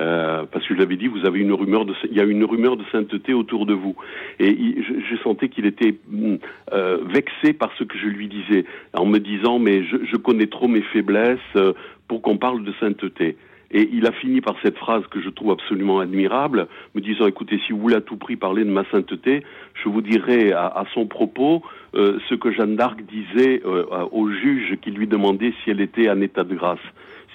Euh, 0.00 0.44
parce 0.50 0.66
que 0.66 0.74
je 0.74 0.78
l'avais 0.78 0.96
dit, 0.96 1.06
vous 1.06 1.26
avez 1.26 1.40
une 1.40 1.52
rumeur 1.52 1.84
de, 1.84 1.94
il 2.10 2.16
y 2.16 2.20
a 2.20 2.24
une 2.24 2.44
rumeur 2.44 2.76
de 2.76 2.84
sainteté 2.90 3.32
autour 3.34 3.66
de 3.66 3.74
vous. 3.74 3.96
Et 4.38 4.76
je, 4.82 5.16
sentais 5.22 5.48
qu'il 5.48 5.66
était 5.66 5.94
mm, 6.08 6.36
euh, 6.72 6.98
vexé 7.06 7.52
par 7.52 7.72
ce 7.78 7.84
que 7.84 7.96
je 7.98 8.06
lui 8.06 8.28
disais, 8.28 8.64
en 8.92 9.06
me 9.06 9.18
disant, 9.18 9.58
mais 9.58 9.84
je, 9.84 9.96
je 10.04 10.16
connais 10.16 10.46
trop 10.46 10.68
mes 10.68 10.82
faiblesses 10.82 11.38
euh, 11.56 11.72
pour 12.08 12.22
qu'on 12.22 12.36
parle 12.36 12.64
de 12.64 12.72
sainteté. 12.80 13.36
Et 13.74 13.90
il 13.92 14.06
a 14.06 14.12
fini 14.12 14.40
par 14.40 14.54
cette 14.62 14.78
phrase 14.78 15.02
que 15.10 15.20
je 15.20 15.28
trouve 15.28 15.50
absolument 15.50 15.98
admirable, 15.98 16.68
me 16.94 17.00
disant, 17.00 17.26
écoutez, 17.26 17.60
si 17.66 17.72
vous 17.72 17.80
voulez 17.80 17.96
à 17.96 18.00
tout 18.00 18.16
prix 18.16 18.36
parler 18.36 18.64
de 18.64 18.70
ma 18.70 18.88
sainteté, 18.92 19.42
je 19.82 19.88
vous 19.88 20.00
dirai 20.00 20.52
à, 20.52 20.84
son 20.94 21.06
propos 21.06 21.60
euh, 21.96 22.20
ce 22.28 22.36
que 22.36 22.52
Jeanne 22.52 22.76
d'Arc 22.76 23.02
disait 23.02 23.62
euh, 23.66 23.84
au 24.12 24.30
juge 24.30 24.78
qui 24.80 24.92
lui 24.92 25.08
demandait 25.08 25.52
si 25.62 25.70
elle 25.70 25.80
était 25.80 26.08
en 26.08 26.20
état 26.20 26.44
de 26.44 26.54
grâce. 26.54 26.78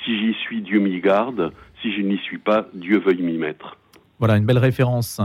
Si 0.05 0.17
j'y 0.17 0.33
suis, 0.33 0.61
Dieu 0.61 0.79
m'y 0.79 1.01
garde. 1.01 1.51
Si 1.81 1.91
je 1.91 2.01
n'y 2.01 2.17
suis 2.19 2.37
pas, 2.37 2.69
Dieu 2.73 2.99
veuille 2.99 3.21
m'y 3.21 3.37
mettre. 3.37 3.77
Voilà, 4.19 4.37
une 4.37 4.45
belle 4.45 4.59
référence 4.59 5.19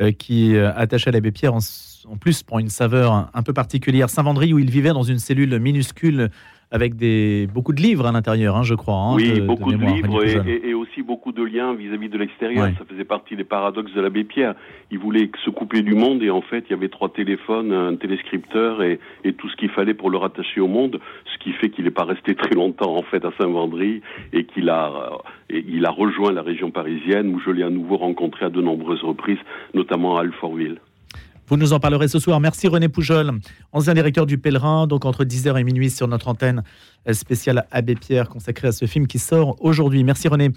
euh, 0.00 0.12
qui 0.12 0.56
attache 0.56 1.06
à 1.06 1.10
l'abbé 1.10 1.30
Pierre 1.30 1.52
en, 1.52 2.16
plus 2.18 2.42
pour 2.42 2.58
une 2.58 2.70
saveur 2.70 3.28
un 3.34 3.42
peu 3.42 3.52
particulière. 3.52 4.08
Saint-Vendry, 4.08 4.54
où 4.54 4.58
il 4.58 4.70
vivait 4.70 4.94
dans 4.94 5.02
une 5.02 5.18
cellule 5.18 5.58
minuscule 5.58 6.30
avec 6.74 6.96
des, 6.96 7.46
beaucoup 7.54 7.72
de 7.72 7.80
livres 7.80 8.04
à 8.04 8.10
l'intérieur, 8.10 8.56
hein, 8.56 8.64
je 8.64 8.74
crois. 8.74 8.96
Hein, 8.96 9.14
oui, 9.14 9.40
beaucoup 9.40 9.72
de, 9.72 9.76
livres 9.76 10.24
et, 10.44 10.74
aussi 10.74 11.02
beaucoup 11.02 11.30
de 11.30 11.44
liens 11.44 11.72
vis-à-vis 11.72 12.08
de 12.08 12.18
l'extérieur. 12.18 12.66
Ça 12.76 12.84
faisait 12.84 13.04
partie 13.04 13.36
des 13.36 13.44
paradoxes 13.44 13.94
de 13.94 14.00
l'abbé 14.00 14.24
Pierre. 14.24 14.56
Il 14.90 14.98
voulait 14.98 15.30
se 15.44 15.50
couper 15.50 15.82
du 15.82 15.94
monde 15.94 16.20
et 16.24 16.30
en 16.30 16.40
fait, 16.40 16.64
il 16.68 16.70
y 16.70 16.74
avait 16.74 16.88
trois 16.88 17.10
téléphones, 17.10 17.72
un 17.72 17.94
téléscripteur 17.94 18.82
et, 18.82 18.98
tout 19.38 19.48
ce 19.48 19.56
qu'il 19.56 19.70
fallait 19.70 19.94
pour 19.94 20.10
le 20.10 20.16
rattacher 20.16 20.60
au 20.60 20.66
monde, 20.66 20.98
ce 21.32 21.38
qui 21.38 21.52
fait 21.52 21.70
qu'il 21.70 21.84
n'est 21.84 21.92
pas 21.92 22.04
resté 22.04 22.34
très 22.42 22.56
longtemps 22.56 22.96
en 22.96 23.02
fait 23.02 23.24
à 23.24 23.30
Saint-Vendry 23.38 24.02
et 24.32 24.44
qu'il 24.44 24.68
a, 24.68 25.20
il 25.50 25.86
a 25.86 25.90
rejoint 25.90 26.32
la 26.32 26.42
région 26.42 26.72
parisienne 26.72 27.32
où 27.32 27.38
je 27.38 27.50
l'ai 27.50 27.62
à 27.62 27.70
nouveau 27.70 27.98
rencontré 27.98 28.46
à 28.46 28.50
de 28.50 28.60
nombreuses 28.60 29.02
reprises, 29.04 29.38
notamment 29.74 30.16
à 30.16 30.22
Alfortville. 30.22 30.80
Vous 31.46 31.58
nous 31.58 31.74
en 31.74 31.80
parlerez 31.80 32.08
ce 32.08 32.18
soir. 32.18 32.40
Merci 32.40 32.68
René 32.68 32.88
Poujol, 32.88 33.32
ancien 33.72 33.92
directeur 33.92 34.24
du 34.24 34.38
Pèlerin, 34.38 34.86
donc 34.86 35.04
entre 35.04 35.24
10h 35.24 35.60
et 35.60 35.64
minuit 35.64 35.90
sur 35.90 36.08
notre 36.08 36.28
antenne 36.28 36.62
spéciale 37.12 37.66
Abbé 37.70 37.96
Pierre 37.96 38.30
consacrée 38.30 38.68
à 38.68 38.72
ce 38.72 38.86
film 38.86 39.06
qui 39.06 39.18
sort 39.18 39.56
aujourd'hui. 39.60 40.02
Merci 40.04 40.28
René. 40.28 40.52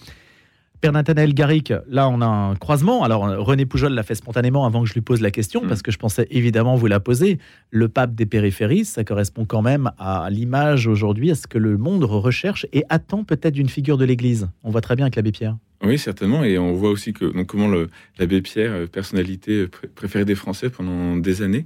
Père 0.79 0.94
Nathanaël 0.94 1.34
Garrick, 1.34 1.74
là 1.89 2.08
on 2.08 2.22
a 2.22 2.25
un 2.25 2.56
croisement. 2.56 3.03
Alors 3.03 3.24
René 3.44 3.65
Poujol 3.65 3.94
l'a 3.94 4.03
fait 4.03 4.15
spontanément 4.15 4.65
avant 4.65 4.84
que 4.84 4.88
je 4.88 4.94
lui 4.94 5.01
pose 5.01 5.20
la 5.22 5.32
question, 5.32 5.63
mm. 5.63 5.67
parce 5.67 5.82
que 5.82 5.91
je 5.91 5.98
pensais 5.98 6.27
évidemment 6.29 6.75
vous 6.75 6.88
la 6.88 7.01
poser. 7.01 7.39
Le 7.70 7.89
pape 7.89 8.15
des 8.15 8.25
périphéries, 8.25 8.86
ça 8.86 9.03
correspond 9.03 9.44
quand 9.44 9.62
même 9.62 9.91
à 9.98 10.29
l'image 10.29 10.88
aujourd'hui, 10.88 11.32
à 11.32 11.36
ce 11.36 11.48
que 11.48 11.58
le 11.58 11.77
monde 11.77 12.06
recherche 12.06 12.65
et 12.72 12.86
attend 12.88 13.25
peut-être 13.25 13.56
d'une 13.56 13.70
figure 13.70 13.98
de 13.98 14.06
l'Église. 14.06 14.50
On 14.63 14.70
voit 14.70 14.82
très 14.82 14.96
bien 14.96 15.06
avec 15.06 15.15
l'abbé 15.17 15.32
Pierre. 15.32 15.58
Oui, 15.84 16.00
certainement. 16.00 16.43
Et 16.43 16.57
on 16.57 16.74
voit 16.74 16.89
aussi 16.89 17.13
que, 17.13 17.25
donc, 17.25 17.48
comment 17.48 17.69
l'abbé 18.17 18.41
Pierre, 18.41 18.74
euh, 18.74 18.88
personnalité 18.88 19.67
préférée 19.96 20.25
des 20.25 20.36
Français 20.36 20.69
pendant 20.69 21.17
des 21.17 21.41
années. 21.41 21.65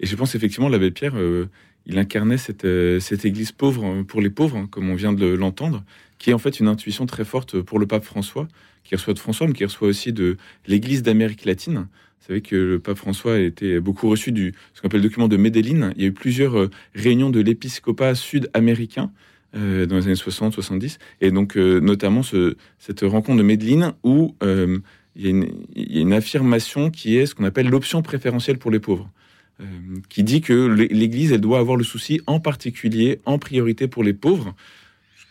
Et 0.00 0.06
je 0.06 0.16
pense 0.16 0.34
effectivement 0.34 0.68
l'abbé 0.68 0.90
Pierre, 0.90 1.16
euh, 1.16 1.48
il 1.86 1.98
incarnait 1.98 2.38
cette, 2.38 2.64
euh, 2.64 2.98
cette 2.98 3.24
église 3.24 3.52
pauvre 3.52 4.02
pour 4.02 4.20
les 4.20 4.30
pauvres, 4.30 4.56
hein, 4.56 4.68
comme 4.70 4.90
on 4.90 4.96
vient 4.96 5.12
de 5.12 5.26
l'entendre 5.26 5.84
qui 6.24 6.30
est 6.30 6.32
en 6.32 6.38
fait 6.38 6.58
une 6.58 6.68
intuition 6.68 7.04
très 7.04 7.24
forte 7.24 7.60
pour 7.60 7.78
le 7.78 7.86
pape 7.86 8.04
François, 8.04 8.48
qui 8.82 8.94
reçoit 8.94 9.12
de 9.12 9.18
François, 9.18 9.46
mais 9.46 9.52
qui 9.52 9.64
reçoit 9.64 9.88
aussi 9.88 10.12
de 10.12 10.38
l'Église 10.66 11.02
d'Amérique 11.02 11.44
latine. 11.44 11.86
Vous 12.20 12.26
savez 12.28 12.40
que 12.40 12.56
le 12.56 12.78
pape 12.78 12.96
François 12.96 13.34
a 13.34 13.38
été 13.38 13.78
beaucoup 13.78 14.08
reçu 14.08 14.32
du 14.32 14.54
ce 14.72 14.80
qu'on 14.80 14.88
appelle 14.88 15.02
le 15.02 15.08
document 15.08 15.28
de 15.28 15.36
Medellin. 15.36 15.92
Il 15.96 16.02
y 16.02 16.04
a 16.06 16.08
eu 16.08 16.12
plusieurs 16.12 16.58
euh, 16.58 16.70
réunions 16.94 17.28
de 17.28 17.40
l'épiscopat 17.40 18.14
sud-américain 18.14 19.10
euh, 19.56 19.86
dans 19.86 19.96
les 19.96 20.04
années 20.04 20.14
60-70, 20.14 20.98
et 21.20 21.30
donc 21.30 21.56
euh, 21.56 21.80
notamment 21.80 22.22
ce, 22.22 22.56
cette 22.78 23.00
rencontre 23.02 23.38
de 23.38 23.42
Medellin 23.42 23.94
où 24.02 24.34
il 24.42 25.22
y, 25.22 25.26
a 25.26 25.30
une, 25.30 25.48
il, 25.74 25.94
y 25.94 25.98
a 25.98 26.00
une, 26.00 26.12
affirmation 26.12 26.90
qui 26.90 27.16
est 27.16 27.26
ce 27.26 27.34
qu'on 27.34 27.44
appelle 27.44 27.68
l'option 27.68 28.02
préférentielle 28.02 28.58
pour 28.58 28.70
les 28.70 28.80
pauvres. 28.80 29.10
qui 30.08 30.24
dit 30.24 30.40
que 30.40 30.66
l'Église, 30.66 31.32
elle 31.32 31.40
doit 31.40 31.60
avoir 31.60 31.76
le 31.76 31.84
souci 31.84 32.20
en 32.26 32.40
particulier, 32.40 33.20
en 33.24 33.38
priorité 33.38 33.86
pour 33.86 34.02
les 34.02 34.14
pauvres, 34.14 34.54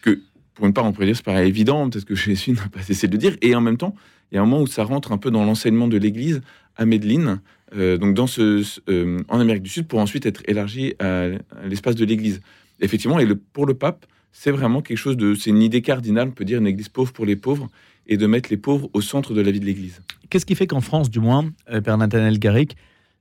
que 0.02 0.22
pour 0.54 0.66
une 0.66 0.74
part, 0.74 0.86
on 0.86 0.94
pourrait 0.94 1.08
dire 1.08 1.18
c'est 1.18 1.26
pas 1.26 1.44
évident, 1.44 1.90
peut-être 1.90 2.06
que 2.06 2.16
Jésus 2.28 2.52
n'a 2.54 2.68
pas 2.70 2.82
cessé 2.82 3.08
de 3.08 3.14
le 3.14 3.18
dire, 3.18 3.36
et 3.42 3.56
en 3.56 3.62
même 3.62 3.78
temps, 3.78 3.96
il 4.32 4.36
y 4.36 4.38
a 4.38 4.42
un 4.42 4.46
moment 4.46 4.62
où 4.62 4.68
ça 4.68 4.84
rentre 4.84 5.12
un 5.12 5.18
peu 5.18 5.32
dans 5.32 5.44
l'enseignement 5.44 5.88
de 5.88 5.98
l'Église 5.98 6.42
à 6.76 6.86
Medellin, 6.86 7.42
euh, 7.76 7.98
donc 7.98 8.18
euh, 8.40 9.20
en 9.28 9.40
Amérique 9.40 9.64
du 9.64 9.70
Sud, 9.70 9.88
pour 9.88 10.00
ensuite 10.00 10.26
être 10.26 10.42
élargi 10.48 10.96
à, 11.00 11.28
l'espace 11.66 11.96
de 11.96 12.06
l'Église. 12.06 12.42
Effectivement, 12.80 13.20
et 13.20 13.28
pour 13.54 13.66
le 13.66 13.74
pape, 13.74 14.06
c'est 14.32 14.52
vraiment 14.52 14.82
quelque 14.82 14.98
chose 14.98 15.18
de, 15.18 15.36
c'est 15.36 15.52
une 15.52 15.62
idée 15.62 15.82
cardinale, 15.82 16.30
on 16.30 16.32
peut 16.32 16.46
dire 16.46 16.60
une 16.60 16.68
Église 16.68 16.90
pauvre 16.90 17.14
pour 17.14 17.26
les 17.26 17.36
pauvres, 17.36 17.70
et 18.08 18.18
de 18.18 18.28
mettre 18.28 18.50
les 18.50 18.58
pauvres 18.58 18.90
au 18.94 19.02
centre 19.02 19.34
de 19.34 19.42
la 19.42 19.52
vie 19.52 19.60
de 19.60 19.66
l'Église. 19.66 20.02
Qu'est-ce 20.30 20.46
qui 20.46 20.56
fait 20.56 20.68
qu'en 20.68 20.82
France, 20.82 21.10
du 21.10 21.20
moins, 21.20 21.50
euh, 21.70 21.80
Père 21.80 21.98
Nathanaël 21.98 22.40
Garrick, 22.40 22.76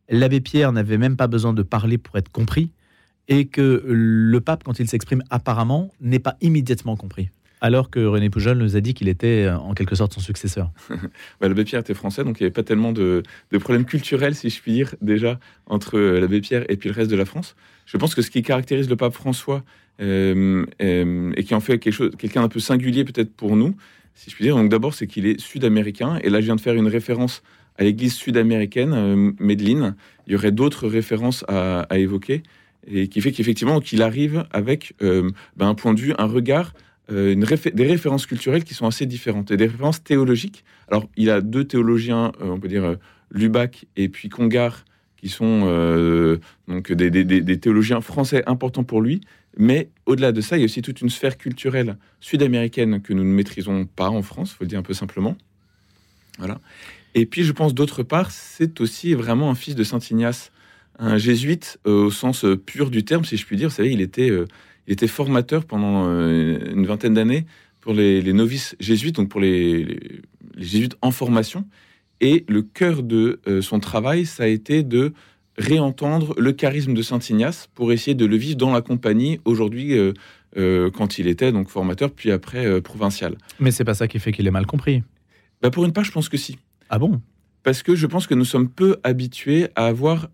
l'abbé 0.09 0.41
Pierre 0.41 0.73
n'avait 0.73 0.99
même 0.99 1.17
pas 1.17 1.29
besoin 1.29 1.53
de 1.53 1.63
parler 1.63 1.99
pour 1.99 2.17
être 2.17 2.31
compris, 2.31 2.71
et 3.29 3.47
que 3.47 3.85
le 3.87 4.41
pape, 4.41 4.65
quand 4.65 4.81
il 4.81 4.89
s'exprime 4.89 5.23
apparemment, 5.31 5.91
n'est 6.01 6.19
pas 6.19 6.37
immédiatement 6.41 6.97
compris? 6.97 7.29
Alors 7.63 7.91
que 7.91 8.05
René 8.05 8.29
Poujol 8.29 8.59
nous 8.59 8.77
a 8.77 8.81
dit 8.81 8.93
qu'il 8.93 9.09
était 9.09 9.45
euh, 9.47 9.57
en 9.57 9.73
quelque 9.73 9.95
sorte 9.95 10.13
son 10.13 10.21
successeur. 10.21 10.71
bah, 10.91 11.49
l'abbé 11.49 11.63
Pierre 11.63 11.81
était 11.81 11.95
français, 11.95 12.25
donc 12.25 12.41
il 12.41 12.43
n'y 12.43 12.47
avait 12.47 12.53
pas 12.53 12.65
tellement 12.65 12.93
de, 12.93 13.23
problèmes 13.61 13.85
culturels, 13.85 14.35
si 14.35 14.51
je 14.51 14.61
puis 14.61 14.73
dire, 14.73 14.95
déjà, 15.01 15.39
entre 15.67 15.97
euh, 15.97 16.21
l'abbé 16.21 16.41
Pierre 16.41 16.65
et 16.69 16.77
puis 16.77 16.89
le 16.89 16.95
reste 16.95 17.11
de 17.11 17.17
la 17.17 17.25
France. 17.25 17.55
Je 17.87 17.97
pense 17.97 18.17
que 18.17 18.21
ce 18.21 18.31
qui 18.31 18.43
caractérise 18.43 18.91
le 18.91 18.97
pape 18.97 19.15
François 19.15 19.63
euh, 20.01 20.67
et 20.81 21.45
qui 21.45 21.55
en 21.55 21.61
fait 21.61 21.79
quelque 21.79 21.95
chose, 21.95 22.11
quelqu'un 22.19 22.43
d'un 22.43 22.49
peu 22.49 22.59
singulier 22.59 23.05
peut-être 23.05 23.33
pour 23.33 23.55
nous, 23.55 23.77
si 24.15 24.29
je 24.29 24.35
puis 24.35 24.45
dire, 24.45 24.57
donc 24.57 24.69
d'abord 24.69 24.95
c'est 24.95 25.07
qu'il 25.07 25.27
est 25.27 25.39
sud-américain, 25.41 26.19
et 26.23 26.31
là 26.31 26.41
je 26.41 26.47
viens 26.47 26.57
de 26.57 26.61
faire 26.61 26.75
une 26.75 26.89
référence 26.89 27.45
à 27.79 27.85
l'église 27.85 28.15
sud-américaine, 28.15 29.35
Medellin. 29.39 29.95
Il 30.27 30.33
y 30.33 30.37
aurait 30.37 30.53
d'autres 30.53 30.89
références 30.89 31.45
à, 31.49 31.87
évoquer, 31.93 32.43
et 32.87 33.09
qui 33.09 33.21
fait 33.21 33.33
qu'effectivement 33.33 33.81
qu'il 33.81 34.03
arrive 34.03 34.45
avec 34.51 34.95
ben, 35.01 35.33
un 35.59 35.75
point 35.75 35.95
de 35.95 36.01
vue, 36.01 36.13
un 36.19 36.27
regard 36.27 36.75
euh, 37.11 37.35
des 37.35 37.87
références 37.87 38.27
culturelles 38.27 38.63
qui 38.63 38.75
sont 38.75 38.87
assez 38.87 39.07
différentes 39.07 39.51
et 39.51 39.57
des 39.57 39.67
références 39.67 40.05
théologiques. 40.05 40.65
Alors, 40.89 41.09
il 41.17 41.31
a 41.31 41.41
deux 41.41 41.65
théologiens, 41.65 42.33
euh, 42.41 42.51
on 42.51 42.61
peut 42.61 42.69
dire 42.69 42.85
euh, 42.85 42.97
Lubac 43.33 43.87
et 43.97 44.09
puis 44.09 44.29
Congar, 44.29 44.85
qui 45.17 45.29
sont 45.29 45.61
donc 46.67 46.91
des, 46.91 47.61
théologiens 47.61 48.01
français 48.01 48.43
importants 48.47 48.83
pour 48.83 49.01
lui. 49.01 49.21
Mais 49.57 49.89
au-delà 50.07 50.33
de 50.33 50.41
ça, 50.41 50.57
il 50.57 50.61
y 50.61 50.63
a 50.63 50.65
aussi 50.65 50.83
toute 50.83 51.01
une 51.01 51.11
sphère 51.11 51.39
culturelle 51.39 51.97
sud-américaine 52.19 53.01
que 53.01 53.13
nous 53.13 53.23
ne 53.23 53.33
maîtrisons 53.33 53.85
pas 53.85 54.09
en 54.09 54.23
France, 54.23 54.53
faut 54.53 54.65
le 54.65 54.69
dire 54.69 54.81
un 54.81 54.83
peu 54.83 54.95
simplement. 54.95 55.37
Voilà. 56.39 56.61
Et 57.15 57.27
puis, 57.27 57.45
je 57.45 57.53
pense 57.53 57.73
d'autre 57.73 58.03
part, 58.03 58.33
c'est 58.33 58.81
aussi 58.81 59.15
vraiment 59.15 59.49
un 59.49 59.55
fils 59.55 59.77
de 59.77 59.85
Saint 59.85 60.01
Ignace, 60.01 60.51
un 60.99 61.19
jésuite 61.19 61.79
au 61.85 62.11
sens 62.11 62.45
pur 62.67 62.91
du 62.91 63.05
terme, 63.05 63.25
si 63.25 63.37
je 63.37 63.47
puis 63.47 63.57
dire. 63.57 63.69
Vous 63.69 63.75
savez, 63.77 63.93
il 63.93 64.01
était 64.01 64.31
il 64.87 64.93
était 64.93 65.09
formateur 65.09 65.65
pendant 65.65 66.07
euh, 66.07 66.59
une 66.73 66.87
vingtaine 66.87 67.15
d'années 67.15 67.47
pour 67.81 67.95
les, 67.95 68.33
novices 68.33 68.77
jésuites, 68.81 69.17
donc 69.17 69.29
pour 69.29 69.41
les, 69.41 70.23
jésuites 70.57 70.97
en 71.03 71.11
formation. 71.11 71.67
Et 72.21 72.45
le 72.49 72.63
cœur 72.63 73.03
de 73.03 73.41
euh, 73.49 73.63
son 73.63 73.81
travail, 73.81 74.27
ça 74.27 74.45
a 74.45 74.47
été 74.47 74.83
de 74.83 75.13
réentendre 75.59 76.35
le 76.39 76.53
charisme 76.53 76.95
de 76.95 77.03
Saint 77.03 77.19
Ignace 77.19 77.69
pour 77.75 77.93
essayer 77.93 78.15
de 78.15 78.25
le 78.25 78.37
vivre 78.37 78.57
dans 78.57 78.73
la 78.73 78.81
compagnie 78.81 79.41
aujourd'hui 79.45 79.95
euh, 80.57 80.91
quand 80.91 81.19
il 81.19 81.27
était 81.27 81.53
donc 81.53 81.69
formateur, 81.69 82.11
puis 82.11 82.31
après 82.31 82.81
provincial. 82.81 83.37
Mais 83.61 83.71
c'est 83.71 83.85
pas 83.85 83.95
ça 83.95 84.09
qui 84.09 84.19
fait 84.19 84.33
qu'il 84.33 84.47
est 84.47 84.53
mal 84.53 84.67
compris. 84.67 85.03
Bah 85.61 85.71
pour 85.71 85.85
une 85.85 85.93
part, 85.93 86.05
je 86.05 86.13
pense 86.13 86.29
que 86.29 86.37
si. 86.37 86.59
Ah 86.89 86.99
bon? 86.99 87.21
Parce 87.65 87.83
que 87.83 87.95
je 87.95 88.07
pense 88.07 88.27
que 88.27 88.35
nous 88.35 88.45
sommes 88.45 88.69
peu 88.69 88.97
habitués 89.05 89.69
à 89.77 89.87
avoir 89.87 90.29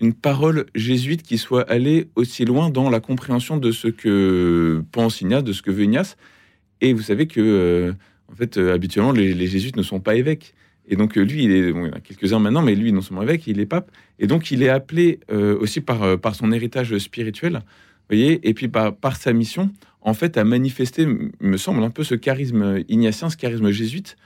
une 0.00 0.14
parole 0.14 0.66
jésuite 0.74 1.22
qui 1.22 1.38
soit 1.38 1.68
allée 1.70 2.08
aussi 2.16 2.44
loin 2.44 2.70
dans 2.70 2.90
la 2.90 3.00
compréhension 3.00 3.56
de 3.56 3.70
ce 3.70 3.88
que 3.88 4.82
pense 4.92 5.20
Ignace, 5.20 5.44
de 5.44 5.52
ce 5.52 5.62
que 5.62 5.70
veut 5.70 5.84
Ignace. 5.84 6.16
Et 6.80 6.92
vous 6.92 7.02
savez 7.02 7.26
que, 7.26 7.40
euh, 7.40 7.92
en 8.30 8.34
fait, 8.34 8.58
euh, 8.58 8.74
habituellement, 8.74 9.12
les, 9.12 9.46
jésuites 9.46 9.76
ne 9.76 9.82
sont 9.82 10.00
pas 10.00 10.14
évêques. 10.14 10.54
Et 10.88 10.96
donc, 10.96 11.16
euh, 11.16 11.22
lui, 11.22 11.44
il 11.44 11.50
est, 11.50 11.72
bon, 11.72 11.86
il 11.86 11.94
a 11.94 12.00
quelques-uns 12.00 12.38
maintenant, 12.38 12.62
mais 12.62 12.74
lui, 12.74 12.92
non 12.92 13.00
seulement 13.00 13.22
évêque, 13.22 13.46
il 13.46 13.58
est 13.58 13.66
pape. 13.66 13.90
Et 14.18 14.26
donc, 14.26 14.50
il 14.50 14.62
est 14.62 14.68
appelé 14.68 15.20
aussi 15.30 15.80
par, 15.80 16.18
par 16.18 16.34
son 16.34 16.52
héritage 16.52 16.96
spirituel, 16.98 17.60
voyez, 18.08 18.46
et 18.48 18.54
puis 18.54 18.68
par, 18.68 18.94
par 18.94 19.16
sa 19.16 19.32
mission, 19.32 19.70
en 20.02 20.14
fait, 20.14 20.36
à 20.36 20.44
manifester, 20.44 21.06
me 21.40 21.56
semble, 21.56 21.82
un 21.82 21.90
peu 21.90 22.04
ce 22.04 22.14
charisme 22.14 22.82
ignatien, 22.88 23.30
ce 23.30 23.36
charisme 23.36 23.70
jésuite, 23.70 24.16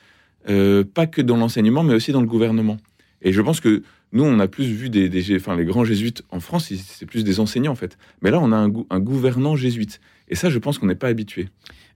pas 0.44 1.06
que 1.06 1.22
dans 1.22 1.36
l'enseignement, 1.36 1.82
mais 1.82 1.94
aussi 1.94 2.12
dans 2.12 2.20
le 2.20 2.26
gouvernement. 2.26 2.76
Et 3.22 3.32
je 3.32 3.40
pense 3.40 3.60
que 3.60 3.82
nous, 4.12 4.24
on 4.24 4.38
a 4.40 4.48
plus 4.48 4.64
vu 4.64 4.90
des, 4.90 5.36
enfin, 5.36 5.56
les 5.56 5.64
grands 5.64 5.84
jésuites 5.84 6.22
en 6.30 6.40
France, 6.40 6.72
c'est 6.74 7.06
plus 7.06 7.22
des 7.24 7.38
enseignants 7.38 7.72
en 7.72 7.76
fait. 7.76 7.96
Mais 8.22 8.30
là, 8.30 8.40
on 8.40 8.50
a 8.52 8.56
un, 8.56 8.72
un 8.90 9.00
gouvernant 9.00 9.56
jésuite. 9.56 10.00
Et 10.28 10.34
ça, 10.34 10.50
je 10.50 10.58
pense 10.58 10.78
qu'on 10.78 10.86
n'est 10.86 10.94
pas 10.94 11.08
habitué. 11.08 11.48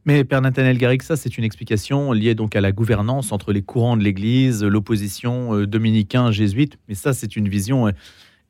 Mais 0.07 0.23
Père 0.25 0.43
Nathanaël 0.43 0.77
Garrick, 0.77 1.03
ça, 1.03 1.17
c'est 1.17 1.39
une 1.39 1.45
explication 1.45 2.13
liée 2.13 2.35
donc 2.35 2.57
à 2.57 2.61
la 2.61 2.73
gouvernance 2.73 3.33
entre 3.33 3.53
les 3.53 3.63
courants 3.63 3.97
de 3.97 4.03
l'Église, 4.03 4.63
l'opposition 4.63 5.55
euh, 5.55 5.67
dominicain-jésuite. 5.67 6.79
Mais 6.89 6.95
ça, 6.95 7.15
c'est 7.15 7.37
une 7.37 7.49
vision 7.49 7.89
euh, 7.89 7.93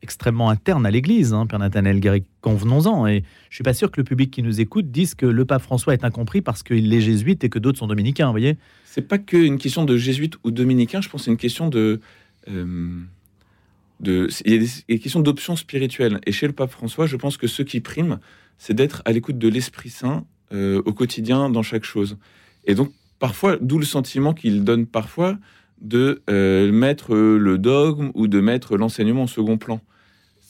extrêmement 0.01 0.49
interne 0.49 0.85
à 0.85 0.91
l'Église, 0.91 1.33
hein, 1.33 1.45
Père 1.47 1.59
Nathanaël 1.59 2.01
Garrick. 2.01 2.25
Convenons-en. 2.41 3.07
Et 3.07 3.23
je 3.49 3.55
suis 3.55 3.63
pas 3.63 3.73
sûr 3.73 3.89
que 3.89 4.01
le 4.01 4.03
public 4.03 4.31
qui 4.31 4.43
nous 4.43 4.59
écoute 4.59 4.91
dise 4.91 5.15
que 5.15 5.25
le 5.25 5.45
pape 5.45 5.61
François 5.61 5.93
est 5.93 6.03
incompris 6.03 6.41
parce 6.41 6.61
qu'il 6.61 6.93
est 6.93 7.01
jésuite 7.01 7.43
et 7.45 7.49
que 7.49 7.59
d'autres 7.59 7.79
sont 7.79 7.87
dominicains. 7.87 8.25
Vous 8.25 8.33
voyez? 8.33 8.57
C'est 8.83 9.07
pas 9.07 9.17
qu'une 9.17 9.57
question 9.57 9.85
de 9.85 9.95
jésuite 9.95 10.35
ou 10.43 10.51
dominicain. 10.51 10.99
Je 10.99 11.09
pense 11.09 11.21
que 11.21 11.25
c'est 11.25 11.31
une 11.31 11.37
question 11.37 11.69
de 11.69 12.01
euh, 12.49 12.99
il 14.03 14.29
y 14.45 14.55
a 14.55 14.57
des, 14.57 14.99
questions 14.99 15.19
d'options 15.19 15.55
spirituelles. 15.55 16.19
Et 16.25 16.31
chez 16.31 16.47
le 16.47 16.53
pape 16.53 16.71
François, 16.71 17.07
je 17.07 17.15
pense 17.15 17.37
que 17.37 17.47
ce 17.47 17.61
qui 17.61 17.81
prime, 17.81 18.19
c'est 18.57 18.73
d'être 18.73 19.01
à 19.05 19.11
l'écoute 19.11 19.37
de 19.37 19.47
l'Esprit 19.47 19.89
Saint 19.89 20.25
euh, 20.53 20.81
au 20.85 20.93
quotidien, 20.93 21.49
dans 21.49 21.63
chaque 21.63 21.83
chose. 21.83 22.17
Et 22.65 22.75
donc, 22.75 22.91
parfois, 23.19 23.57
d'où 23.61 23.79
le 23.79 23.85
sentiment 23.85 24.33
qu'il 24.33 24.63
donne 24.63 24.85
parfois 24.85 25.37
de 25.81 26.21
euh, 26.29 26.71
mettre 26.71 27.15
le 27.15 27.57
dogme 27.57 28.11
ou 28.13 28.27
de 28.27 28.39
mettre 28.39 28.77
l'enseignement 28.77 29.23
en 29.23 29.27
second 29.27 29.57
plan. 29.57 29.81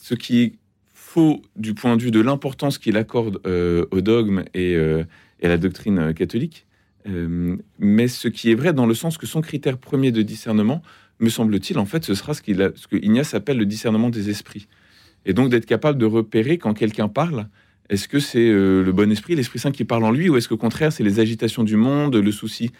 Ce 0.00 0.14
qui 0.14 0.42
est 0.42 0.52
faux 0.94 1.42
du 1.56 1.74
point 1.74 1.96
de 1.96 2.02
vue 2.02 2.10
de 2.10 2.20
l'importance 2.20 2.78
qu'il 2.78 2.96
accorde 2.96 3.40
au 3.46 4.00
dogme 4.00 4.44
et, 4.54 4.76
à 4.76 5.48
la 5.48 5.56
doctrine 5.56 6.12
catholique, 6.14 6.66
mais 7.78 8.06
ce 8.06 8.28
qui 8.28 8.50
est 8.50 8.54
vrai 8.54 8.72
dans 8.72 8.86
le 8.86 8.94
sens 8.94 9.16
que 9.16 9.26
son 9.26 9.40
critère 9.40 9.78
premier 9.78 10.12
de 10.12 10.22
discernement, 10.22 10.82
me 11.20 11.28
semble-t-il, 11.28 11.78
en 11.78 11.86
fait, 11.86 12.04
ce 12.04 12.14
sera 12.14 12.34
ce, 12.34 12.42
ce 12.42 12.86
que 12.86 12.96
Ignace 12.96 13.34
appelle 13.34 13.58
le 13.58 13.66
discernement 13.66 14.10
des 14.10 14.30
esprits. 14.30 14.68
Et 15.24 15.32
donc 15.32 15.50
d'être 15.50 15.66
capable 15.66 15.98
de 15.98 16.06
repérer 16.06 16.58
quand 16.58 16.74
quelqu'un 16.74 17.08
parle, 17.08 17.48
est-ce 17.88 18.08
que 18.08 18.18
c'est 18.18 18.48
euh, 18.48 18.82
le 18.82 18.92
bon 18.92 19.10
esprit, 19.10 19.36
l'Esprit 19.36 19.58
Saint 19.58 19.70
qui 19.70 19.84
parle 19.84 20.04
en 20.04 20.10
lui, 20.10 20.28
ou 20.28 20.36
est-ce 20.36 20.48
qu'au 20.48 20.56
contraire, 20.56 20.92
c'est 20.92 21.04
les 21.04 21.20
agitations 21.20 21.62
du 21.62 21.76
monde, 21.76 22.16
le 22.16 22.32
souci 22.32 22.72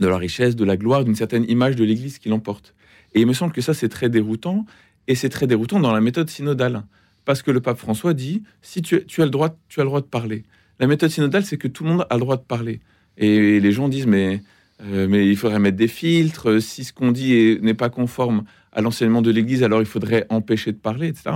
de 0.00 0.06
la 0.06 0.18
richesse, 0.18 0.56
de 0.56 0.64
la 0.64 0.76
gloire, 0.76 1.04
d'une 1.04 1.14
certaine 1.14 1.44
image 1.48 1.76
de 1.76 1.84
l'Église 1.84 2.18
qui 2.18 2.28
l'emporte? 2.28 2.74
Et 3.14 3.20
il 3.20 3.26
me 3.26 3.32
semble 3.32 3.52
que 3.52 3.60
ça, 3.60 3.74
c'est 3.74 3.88
très 3.88 4.08
déroutant, 4.08 4.66
et 5.08 5.14
c'est 5.14 5.28
très 5.28 5.46
déroutant 5.46 5.80
dans 5.80 5.92
la 5.92 6.00
méthode 6.00 6.28
synodale. 6.28 6.84
Parce 7.24 7.42
que 7.42 7.50
le 7.50 7.60
pape 7.60 7.78
François 7.78 8.14
dit, 8.14 8.42
si 8.60 8.82
tu, 8.82 8.96
as 8.96 9.24
le 9.24 9.30
droit, 9.30 9.56
tu 9.68 9.80
as 9.80 9.84
le 9.84 9.88
droit 9.88 10.00
de 10.00 10.06
parler. 10.06 10.44
La 10.78 10.86
méthode 10.86 11.10
synodale, 11.10 11.44
c'est 11.44 11.56
que 11.56 11.68
tout 11.68 11.84
le 11.84 11.90
monde 11.90 12.06
a 12.08 12.14
le 12.14 12.20
droit 12.20 12.36
de 12.36 12.42
parler. 12.42 12.80
Et 13.16 13.60
les 13.60 13.72
gens 13.72 13.88
disent, 13.88 14.06
mais 14.06 14.42
euh, 14.84 15.06
mais 15.08 15.28
il 15.28 15.36
faudrait 15.36 15.58
mettre 15.58 15.76
des 15.76 15.88
filtres. 15.88 16.60
Si 16.60 16.84
ce 16.84 16.92
qu'on 16.92 17.12
dit 17.12 17.58
n'est 17.62 17.74
pas 17.74 17.90
conforme 17.90 18.44
à 18.72 18.80
l'enseignement 18.80 19.22
de 19.22 19.30
l'Église, 19.30 19.62
alors 19.62 19.80
il 19.80 19.86
faudrait 19.86 20.26
empêcher 20.30 20.72
de 20.72 20.78
parler, 20.78 21.08
etc. 21.08 21.30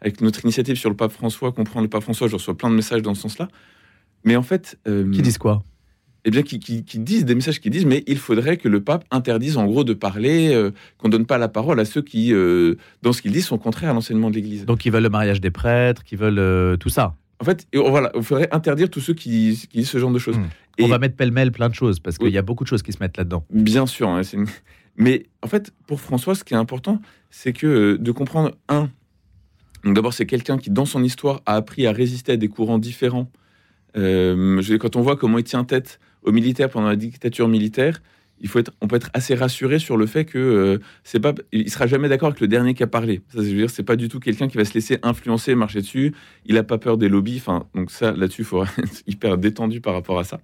avec 0.00 0.20
notre 0.20 0.44
initiative 0.44 0.76
sur 0.76 0.90
le 0.90 0.96
pape 0.96 1.12
François, 1.12 1.52
comprendre 1.52 1.82
le 1.84 1.90
pape 1.90 2.02
François, 2.02 2.28
je 2.28 2.34
reçois 2.34 2.56
plein 2.56 2.70
de 2.70 2.74
messages 2.74 3.02
dans 3.02 3.14
ce 3.14 3.22
sens-là. 3.22 3.48
Mais 4.24 4.36
en 4.36 4.42
fait... 4.42 4.78
Euh, 4.86 5.10
qui 5.10 5.22
disent 5.22 5.38
quoi? 5.38 5.62
Eh 6.24 6.30
bien, 6.30 6.42
qui, 6.42 6.58
disent 6.58 7.24
des 7.24 7.34
messages 7.34 7.60
qui 7.60 7.70
disent, 7.70 7.86
mais 7.86 8.04
il 8.06 8.18
faudrait 8.18 8.58
que 8.58 8.68
le 8.68 8.82
pape 8.82 9.04
interdise 9.10 9.56
en 9.56 9.66
gros 9.66 9.82
de 9.82 9.94
parler, 9.94 10.52
euh, 10.52 10.72
qu'on 10.98 11.08
donne 11.08 11.26
pas 11.26 11.38
la 11.38 11.48
parole 11.48 11.80
à 11.80 11.84
ceux 11.84 12.02
qui, 12.02 12.32
dans 13.02 13.12
ce 13.12 13.22
qu'ils 13.22 13.32
disent, 13.32 13.46
sont 13.46 13.58
contraires 13.58 13.90
à 13.90 13.94
l'enseignement 13.94 14.28
de 14.28 14.34
l'Église. 14.34 14.66
Donc, 14.66 14.84
ils 14.84 14.92
veulent 14.92 15.04
le 15.04 15.08
mariage 15.08 15.40
des 15.40 15.50
prêtres, 15.50 16.04
qui 16.04 16.16
veulent 16.16 16.76
tout 16.78 16.90
ça. 16.90 17.14
En 17.40 17.44
fait, 17.44 17.66
voilà, 17.72 18.10
il 18.14 18.22
faudrait 18.22 18.48
interdire 18.50 18.90
tous 18.90 19.00
ceux 19.00 19.14
qui, 19.14 19.68
disent 19.72 19.88
ce 19.88 19.98
genre 19.98 20.12
de 20.12 20.18
choses. 20.18 20.36
Hmm. 20.36 20.48
Et 20.78 20.84
On 20.84 20.88
va 20.88 20.98
mettre 20.98 21.16
pêle-mêle 21.16 21.52
plein 21.52 21.68
de 21.68 21.74
choses, 21.74 22.00
parce 22.00 22.18
qu'il 22.18 22.30
y 22.30 22.38
a 22.38 22.42
beaucoup 22.42 22.64
de 22.64 22.68
choses 22.68 22.82
qui 22.82 22.92
se 22.92 22.98
mettent 23.00 23.16
là-dedans. 23.16 23.44
Bien 23.50 23.86
sûr. 23.86 24.08
Hein, 24.08 24.22
mais 24.96 25.26
en 25.42 25.48
fait, 25.48 25.72
pour 25.86 26.00
François, 26.00 26.34
ce 26.34 26.44
qui 26.44 26.54
est 26.54 26.58
important, 26.58 27.00
c'est 27.30 27.52
que 27.52 27.66
euh, 27.66 27.98
de 27.98 28.12
comprendre, 28.12 28.52
un, 28.68 28.88
d'abord, 29.84 30.12
c'est 30.12 30.26
quelqu'un 30.26 30.56
qui, 30.58 30.70
dans 30.70 30.84
son 30.84 31.02
histoire, 31.02 31.42
a 31.46 31.54
appris 31.54 31.86
à 31.86 31.92
résister 31.92 32.32
à 32.32 32.36
des 32.36 32.48
courants 32.48 32.78
différents. 32.78 33.30
Euh, 33.96 34.62
quand 34.78 34.96
on 34.96 35.00
voit 35.00 35.16
comment 35.16 35.38
il 35.38 35.44
tient 35.44 35.64
tête 35.64 35.98
aux 36.22 36.32
militaires 36.32 36.70
pendant 36.70 36.88
la 36.88 36.96
dictature 36.96 37.48
militaire, 37.48 38.02
il 38.40 38.48
faut 38.48 38.58
être, 38.58 38.72
on 38.80 38.88
peut 38.88 38.96
être 38.96 39.10
assez 39.14 39.34
rassuré 39.34 39.78
sur 39.78 39.96
le 39.96 40.06
fait 40.06 40.24
que 40.24 40.38
euh, 40.38 40.78
c'est 41.04 41.20
pas, 41.20 41.34
il 41.52 41.70
sera 41.70 41.86
jamais 41.86 42.08
d'accord 42.08 42.28
avec 42.28 42.40
le 42.40 42.48
dernier 42.48 42.74
qui 42.74 42.82
a 42.82 42.86
parlé. 42.86 43.22
Ça, 43.28 43.42
je 43.42 43.48
dire, 43.48 43.70
c'est 43.70 43.82
pas 43.82 43.96
du 43.96 44.08
tout 44.08 44.20
quelqu'un 44.20 44.48
qui 44.48 44.56
va 44.56 44.64
se 44.64 44.74
laisser 44.74 44.98
influencer, 45.02 45.54
marcher 45.54 45.80
dessus. 45.80 46.14
Il 46.46 46.56
a 46.56 46.62
pas 46.62 46.78
peur 46.78 46.98
des 46.98 47.08
lobbies. 47.08 47.42
Donc 47.74 47.90
ça, 47.90 48.12
là-dessus, 48.12 48.42
il 48.42 48.46
faut 48.46 48.62
être 48.64 49.02
hyper 49.06 49.38
détendu 49.38 49.80
par 49.80 49.94
rapport 49.94 50.18
à 50.18 50.24
ça. 50.24 50.40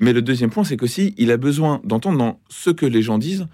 Mais 0.00 0.12
le 0.12 0.22
deuxième 0.22 0.50
point, 0.50 0.64
c'est 0.64 0.76
qu'aussi, 0.76 1.14
il 1.16 1.30
a 1.30 1.36
besoin 1.36 1.80
d'entendre 1.84 2.18
dans 2.18 2.40
ce 2.48 2.70
que 2.70 2.86
les 2.86 3.02
gens 3.02 3.18
disent 3.18 3.46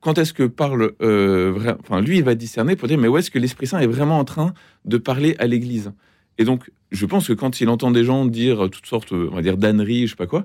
quand 0.00 0.18
est-ce 0.18 0.34
que 0.34 0.42
parle, 0.42 0.92
euh, 1.00 1.74
lui, 2.02 2.18
il 2.18 2.24
va 2.24 2.34
discerner 2.34 2.76
pour 2.76 2.88
dire, 2.88 2.98
mais 2.98 3.08
où 3.08 3.16
est-ce 3.16 3.30
que 3.30 3.38
l'Esprit 3.38 3.66
Saint 3.66 3.78
est 3.78 3.86
vraiment 3.86 4.18
en 4.18 4.24
train 4.24 4.52
de 4.84 4.98
parler 4.98 5.34
à 5.38 5.46
l'Église? 5.46 5.92
Et 6.36 6.44
donc, 6.44 6.70
je 6.90 7.06
pense 7.06 7.28
que 7.28 7.32
quand 7.32 7.62
il 7.62 7.70
entend 7.70 7.90
des 7.90 8.04
gens 8.04 8.26
dire 8.26 8.68
toutes 8.70 8.84
sortes, 8.84 9.12
on 9.12 9.34
va 9.34 9.40
dire, 9.40 9.56
je 9.58 10.06
sais 10.06 10.14
pas 10.14 10.26
quoi, 10.26 10.44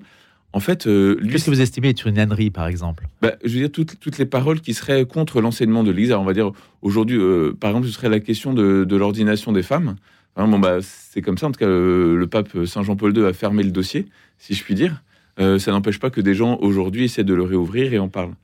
en 0.53 0.60
fait, 0.60 0.88
euh, 0.88 1.15
qu'est-ce 1.29 1.46
que 1.46 1.51
vous 1.51 1.62
estimez 1.62 1.89
être 1.89 2.08
une 2.08 2.18
ânerie, 2.18 2.50
par 2.50 2.68
exemple? 2.68 3.08
Bah, 3.22 3.34
Je 3.44 3.53
veux 3.53 3.60
dire 3.60 3.72
toutes, 3.72 4.00
toutes, 4.00 4.18
les 4.18 4.25
paroles 4.25 4.62
qui 4.62 4.74
seraient 4.74 5.06
contre 5.06 5.41
l'enseignement 5.41 5.84
de 5.84 5.91
l'Église. 5.91 6.12
on 6.12 6.24
va 6.24 6.34
dire 6.34 6.51
aujourd'hui, 6.82 7.18
euh, 7.18 7.53
par 7.60 7.72
exemple, 7.72 7.88
ce 7.88 7.94
serait 7.94 8.10
la 8.10 8.20
question 8.20 8.53
de, 8.53 8.84
de 8.84 8.96
l'ordination 8.96 9.51
des 9.51 9.63
femmes. 9.63 9.96
Hein, 10.36 10.48
bon, 10.48 10.60
bah, 10.60 10.77
c'est 10.82 11.22
comme 11.22 11.38
ça. 11.38 11.48
En 11.48 11.51
tout 11.51 11.60
cas, 11.60 11.68
le 11.68 12.25
pape 12.29 12.65
Saint 12.65 12.84
Jean-Paul 12.84 13.15
II 13.15 13.25
a 13.25 13.34
fermé 13.34 13.63
le 13.63 13.72
dossier, 13.72 14.08
si 14.38 14.53
je 14.53 14.63
puis 14.63 14.75
dire. 14.75 15.03
ça 15.38 15.72
n'empêche 15.72 16.00
pas 16.00 16.10
que 16.10 16.22
des 16.22 16.34
gens 16.34 16.58
aujourd'hui 16.62 17.06
essaient 17.06 17.24
de 17.24 17.34
le 17.34 17.44
réouvrir 17.44 17.94
et 17.94 18.00
en 18.00 18.10
parlent. 18.10 18.36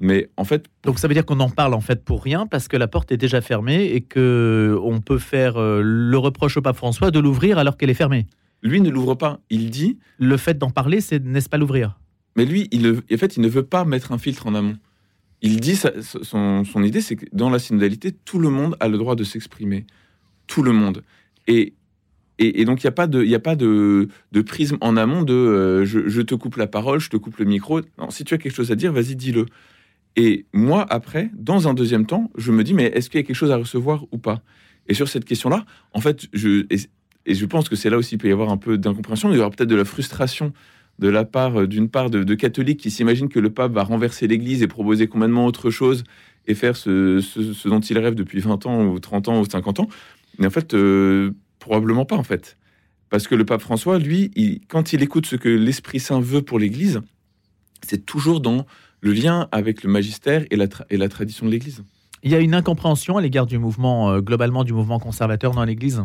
Mais 0.00 0.28
en 0.36 0.44
fait, 0.44 0.66
donc 0.84 0.98
ça 0.98 1.08
veut 1.08 1.14
dire 1.14 1.26
qu'on 1.26 1.40
en 1.40 1.50
parle 1.50 1.74
en 1.74 1.80
fait 1.80 2.04
pour 2.04 2.22
rien 2.22 2.46
parce 2.46 2.68
que 2.68 2.76
la 2.76 2.86
porte 2.86 3.10
est 3.10 3.16
déjà 3.16 3.40
fermée 3.40 3.86
et 3.86 4.00
que 4.00 4.78
on 4.82 5.00
peut 5.00 5.18
faire 5.18 5.56
euh, 5.56 5.80
le 5.82 6.18
reproche 6.18 6.56
au 6.56 6.62
pape 6.62 6.76
François 6.76 7.10
de 7.10 7.18
l'ouvrir 7.18 7.58
alors 7.58 7.76
qu'elle 7.76 7.90
est 7.90 7.94
fermée? 7.94 8.26
Lui 8.62 8.80
ne 8.80 8.90
l'ouvre 8.90 9.14
pas. 9.14 9.40
Il 9.50 9.70
dit 9.70 9.98
le 10.18 10.36
fait 10.36 10.58
d'en 10.58 10.70
parler, 10.70 11.00
c'est 11.00 11.24
n'est-ce 11.24 11.48
pas 11.48 11.58
l'ouvrir? 11.58 11.98
Mais 12.36 12.44
lui, 12.44 12.68
il, 12.70 12.88
en 12.88 13.16
fait, 13.16 13.36
il 13.36 13.42
ne 13.42 13.48
veut 13.48 13.64
pas 13.64 13.84
mettre 13.84 14.12
un 14.12 14.18
filtre 14.18 14.46
en 14.46 14.54
amont. 14.54 14.76
Il 15.40 15.60
dit 15.60 15.76
son, 15.76 16.64
son, 16.64 16.82
idée, 16.82 17.00
c'est 17.00 17.16
que 17.16 17.26
dans 17.32 17.50
la 17.50 17.58
synodalité, 17.58 18.12
tout 18.12 18.38
le 18.38 18.50
monde 18.50 18.76
a 18.80 18.88
le 18.88 18.98
droit 18.98 19.14
de 19.14 19.24
s'exprimer, 19.24 19.86
tout 20.46 20.62
le 20.62 20.72
monde. 20.72 21.02
Et 21.46 21.74
et, 22.40 22.64
donc, 22.64 22.84
il 22.84 22.86
n'y 22.86 22.90
a 22.90 22.92
pas, 22.92 23.08
de, 23.08 23.24
y 23.24 23.34
a 23.34 23.40
pas 23.40 23.56
de, 23.56 24.06
de 24.30 24.40
prisme 24.42 24.78
en 24.80 24.96
amont 24.96 25.22
de 25.22 25.34
euh, 25.34 25.84
je, 25.84 26.08
je, 26.08 26.22
te 26.22 26.36
coupe 26.36 26.54
la 26.54 26.68
parole, 26.68 27.00
je 27.00 27.10
te 27.10 27.16
coupe 27.16 27.38
le 27.38 27.44
micro. 27.44 27.80
Non, 27.98 28.10
si 28.10 28.22
tu 28.22 28.32
as 28.32 28.38
quelque 28.38 28.54
chose 28.54 28.70
à 28.70 28.76
dire, 28.76 28.92
vas-y, 28.92 29.16
dis-le. 29.16 29.46
Et 30.14 30.46
moi, 30.52 30.86
après, 30.88 31.32
dans 31.34 31.66
un 31.66 31.74
deuxième 31.74 32.06
temps, 32.06 32.30
je 32.36 32.52
me 32.52 32.62
dis, 32.62 32.74
mais 32.74 32.84
est-ce 32.84 33.10
qu'il 33.10 33.20
y 33.20 33.24
a 33.24 33.26
quelque 33.26 33.34
chose 33.34 33.50
à 33.50 33.56
recevoir 33.56 34.04
ou 34.12 34.18
pas? 34.18 34.40
Et 34.86 34.94
sur 34.94 35.08
cette 35.08 35.24
question-là, 35.24 35.64
en 35.92 36.00
fait, 36.00 36.28
je, 36.32 36.64
et, 37.28 37.34
je 37.34 37.46
pense 37.46 37.68
que 37.68 37.76
c'est 37.76 37.90
là 37.90 37.96
aussi 37.96 38.10
qu'il 38.10 38.18
peut 38.18 38.28
y 38.28 38.32
avoir 38.32 38.50
un 38.50 38.56
peu 38.56 38.78
d'incompréhension, 38.78 39.30
il 39.30 39.36
y 39.36 39.40
aura 39.40 39.50
peut-être 39.50 39.68
de 39.68 39.76
la 39.76 39.84
frustration 39.84 40.52
de 40.98 41.08
la 41.08 41.24
part, 41.24 41.60
euh, 41.60 41.66
d'une 41.66 41.88
part, 41.88 42.10
de, 42.10 42.34
catholiques 42.34 42.80
qui 42.80 42.90
s'imaginent 42.90 43.28
que 43.28 43.38
le 43.38 43.50
pape 43.50 43.72
va 43.72 43.84
renverser 43.84 44.26
l'Église 44.26 44.62
et 44.62 44.66
proposer 44.66 45.06
complètement 45.06 45.46
autre 45.46 45.70
chose 45.70 46.04
et 46.46 46.54
faire 46.54 46.76
ce, 46.76 47.20
dont 47.68 47.80
il 47.80 47.98
rêve 47.98 48.14
depuis 48.14 48.40
20 48.40 48.66
ans 48.66 48.84
ou 48.86 48.98
30 48.98 49.28
ans 49.28 49.40
ou 49.40 49.44
50 49.44 49.80
ans. 49.80 49.88
Mais 50.38 50.46
en 50.46 50.50
fait, 50.50 50.74
euh, 50.74 51.32
probablement 51.58 52.04
pas, 52.04 52.16
en 52.16 52.22
fait. 52.22 52.56
Parce 53.10 53.28
que 53.28 53.34
le 53.34 53.44
pape 53.44 53.60
François, 53.60 53.98
lui, 53.98 54.62
quand 54.68 54.92
il 54.92 55.02
écoute 55.02 55.26
ce 55.26 55.36
que 55.36 55.48
l'Esprit 55.48 56.00
Saint 56.00 56.20
veut 56.20 56.42
pour 56.42 56.58
l'Église, 56.58 57.00
c'est 57.82 58.04
toujours 58.04 58.40
dans 58.40 58.66
le 59.00 59.12
lien 59.12 59.48
avec 59.52 59.82
le 59.82 59.90
magistère 59.90 60.44
et 60.50 60.56
la, 60.56 60.66
et 60.90 60.96
la 60.96 61.08
tradition 61.08 61.46
de 61.46 61.50
l'Église. 61.50 61.84
Il 62.22 62.32
y 62.32 62.34
a 62.34 62.40
une 62.40 62.54
incompréhension 62.54 63.16
à 63.16 63.20
l'égard 63.20 63.46
du 63.46 63.58
mouvement, 63.58 64.10
euh, 64.10 64.20
globalement 64.20 64.64
du 64.64 64.72
mouvement 64.72 64.98
conservateur 64.98 65.52
dans 65.52 65.64
l'Église? 65.64 66.02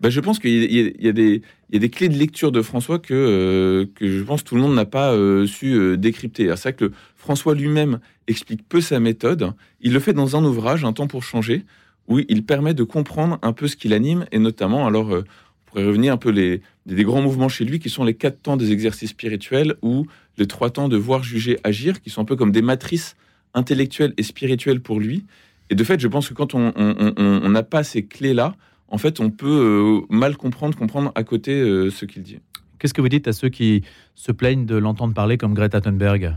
Ben, 0.00 0.10
Je 0.10 0.20
pense 0.20 0.38
qu'il 0.38 0.52
y, 0.52 1.08
a 1.08 1.12
des 1.12 1.90
clés 1.90 2.08
de 2.08 2.16
lecture 2.16 2.52
de 2.52 2.62
François 2.62 2.98
que, 2.98 3.14
euh, 3.14 3.86
je 4.00 4.22
pense 4.22 4.44
tout 4.44 4.54
le 4.54 4.60
monde 4.60 4.74
n'a 4.74 4.84
pas 4.84 5.12
euh, 5.12 5.46
su 5.46 5.96
décrypter. 5.98 6.46
C'est 6.56 6.62
vrai 6.62 6.72
que 6.74 6.92
François 7.16 7.54
lui-même 7.54 8.00
explique 8.26 8.66
peu 8.68 8.80
sa 8.80 9.00
méthode. 9.00 9.52
Il 9.80 9.92
le 9.92 10.00
fait 10.00 10.12
dans 10.12 10.36
un 10.36 10.44
ouvrage, 10.44 10.84
Un 10.84 10.92
temps 10.92 11.06
pour 11.06 11.22
changer, 11.22 11.64
où 12.06 12.18
il 12.18 12.44
permet 12.44 12.74
de 12.74 12.84
comprendre 12.84 13.38
un 13.42 13.52
peu 13.52 13.68
ce 13.68 13.76
qui 13.76 13.88
l'anime, 13.88 14.26
et 14.32 14.38
notamment, 14.38 14.86
alors, 14.86 15.10
on 15.10 15.24
pourrait 15.66 15.84
revenir 15.84 16.14
un 16.14 16.16
peu 16.16 16.30
les, 16.30 16.62
des 16.86 17.04
grands 17.04 17.20
mouvements 17.20 17.48
chez 17.48 17.64
lui 17.64 17.78
qui 17.78 17.90
sont 17.90 18.04
les 18.04 18.14
quatre 18.14 18.40
temps 18.40 18.56
des 18.56 18.72
exercices 18.72 19.10
spirituels 19.10 19.76
ou 19.82 20.06
les 20.38 20.46
trois 20.46 20.70
temps 20.70 20.88
de 20.88 20.96
voir, 20.96 21.22
juger, 21.22 21.58
agir, 21.64 22.00
qui 22.00 22.10
sont 22.10 22.22
un 22.22 22.24
peu 22.24 22.36
comme 22.36 22.52
des 22.52 22.62
matrices 22.62 23.14
intellectuelles 23.54 24.14
et 24.16 24.22
spirituelles 24.22 24.80
pour 24.80 24.98
lui. 25.00 25.26
Et 25.70 25.74
de 25.74 25.84
fait, 25.84 26.00
je 26.00 26.08
pense 26.08 26.28
que 26.28 26.34
quand 26.34 26.54
on 26.54 27.48
n'a 27.48 27.62
pas 27.62 27.84
ces 27.84 28.06
clés-là, 28.06 28.54
en 28.88 28.98
fait, 28.98 29.20
on 29.20 29.30
peut 29.30 29.46
euh, 29.46 30.06
mal 30.08 30.36
comprendre, 30.36 30.76
comprendre 30.76 31.12
à 31.14 31.22
côté 31.24 31.60
euh, 31.60 31.90
ce 31.90 32.04
qu'il 32.04 32.22
dit. 32.22 32.38
Qu'est-ce 32.78 32.94
que 32.94 33.00
vous 33.00 33.08
dites 33.08 33.28
à 33.28 33.32
ceux 33.32 33.48
qui 33.48 33.82
se 34.14 34.32
plaignent 34.32 34.66
de 34.66 34.76
l'entendre 34.76 35.14
parler 35.14 35.36
comme 35.36 35.54
Greta 35.54 35.80
Thunberg? 35.80 36.34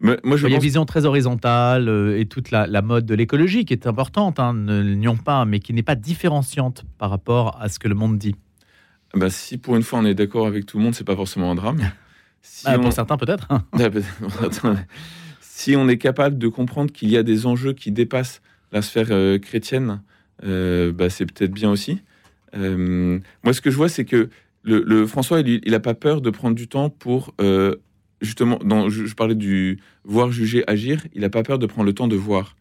Moi, 0.00 0.16
je 0.36 0.46
Il 0.46 0.50
y 0.50 0.52
a 0.52 0.56
une 0.56 0.62
vision 0.62 0.84
très 0.84 1.06
horizontale 1.06 1.88
euh, 1.88 2.18
et 2.18 2.26
toute 2.26 2.50
la, 2.50 2.82
mode 2.82 3.06
de 3.06 3.14
l'écologie 3.14 3.64
qui 3.64 3.72
est 3.72 3.86
importante, 3.86 4.38
hein, 4.38 4.52
ne 4.52 5.22
pas, 5.22 5.44
mais 5.46 5.58
qui 5.58 5.72
n'est 5.72 5.82
pas 5.82 5.94
différenciante 5.94 6.84
par 6.98 7.08
rapport 7.08 7.58
à 7.60 7.68
ce 7.68 7.78
que 7.78 7.88
le 7.88 7.94
monde 7.94 8.18
dit. 8.18 8.36
Bah, 9.14 9.30
si 9.30 9.56
pour 9.56 9.76
une 9.76 9.82
fois 9.82 10.00
on 10.00 10.04
est 10.04 10.14
d'accord 10.14 10.46
avec 10.46 10.66
tout 10.66 10.76
le 10.76 10.84
monde, 10.84 10.94
c'est 10.94 11.04
pas 11.04 11.16
forcément 11.16 11.50
un 11.50 11.54
drame. 11.54 11.80
Si 12.48 12.62
ah, 12.68 12.78
Pour 12.78 12.92
certains 12.92 13.16
peut-être. 13.16 13.48
si 15.40 15.74
on 15.74 15.88
est 15.88 15.98
capable 15.98 16.38
de 16.38 16.46
comprendre 16.46 16.92
qu'il 16.92 17.10
y 17.10 17.16
a 17.16 17.24
des 17.24 17.44
enjeux 17.44 17.72
qui 17.72 17.90
dépassent 17.90 18.40
la 18.70 18.82
sphère 18.82 19.08
euh, 19.10 19.36
chrétienne, 19.36 20.00
bah, 20.42 21.10
c'est 21.10 21.26
peut-être 21.26 21.52
bien 21.52 21.70
aussi. 21.70 22.00
Euh, 22.54 23.18
moi, 23.42 23.52
ce 23.52 23.60
que 23.60 23.70
je 23.70 23.76
vois, 23.76 23.88
c'est 23.88 24.04
que 24.04 24.28
le, 24.62 25.06
François, 25.06 25.40
il, 25.40 25.70
n'a 25.70 25.80
pas 25.80 25.94
peur 25.94 26.20
de 26.20 26.30
prendre 26.30 26.56
du 26.56 26.68
temps 26.68 26.90
pour 26.90 27.34
justement. 28.20 28.58
Dans, 28.64 28.88
je, 28.88 29.14
parlais 29.14 29.34
du 29.34 29.78
voir, 30.04 30.30
juger, 30.32 30.64
agir. 30.66 31.06
Il 31.14 31.20
n'a 31.20 31.30
pas 31.30 31.42
peur 31.42 31.58
de 31.58 31.66
prendre 31.66 31.86
le 31.86 31.92
temps 31.92 32.08
de 32.08 32.16
voir. 32.16 32.56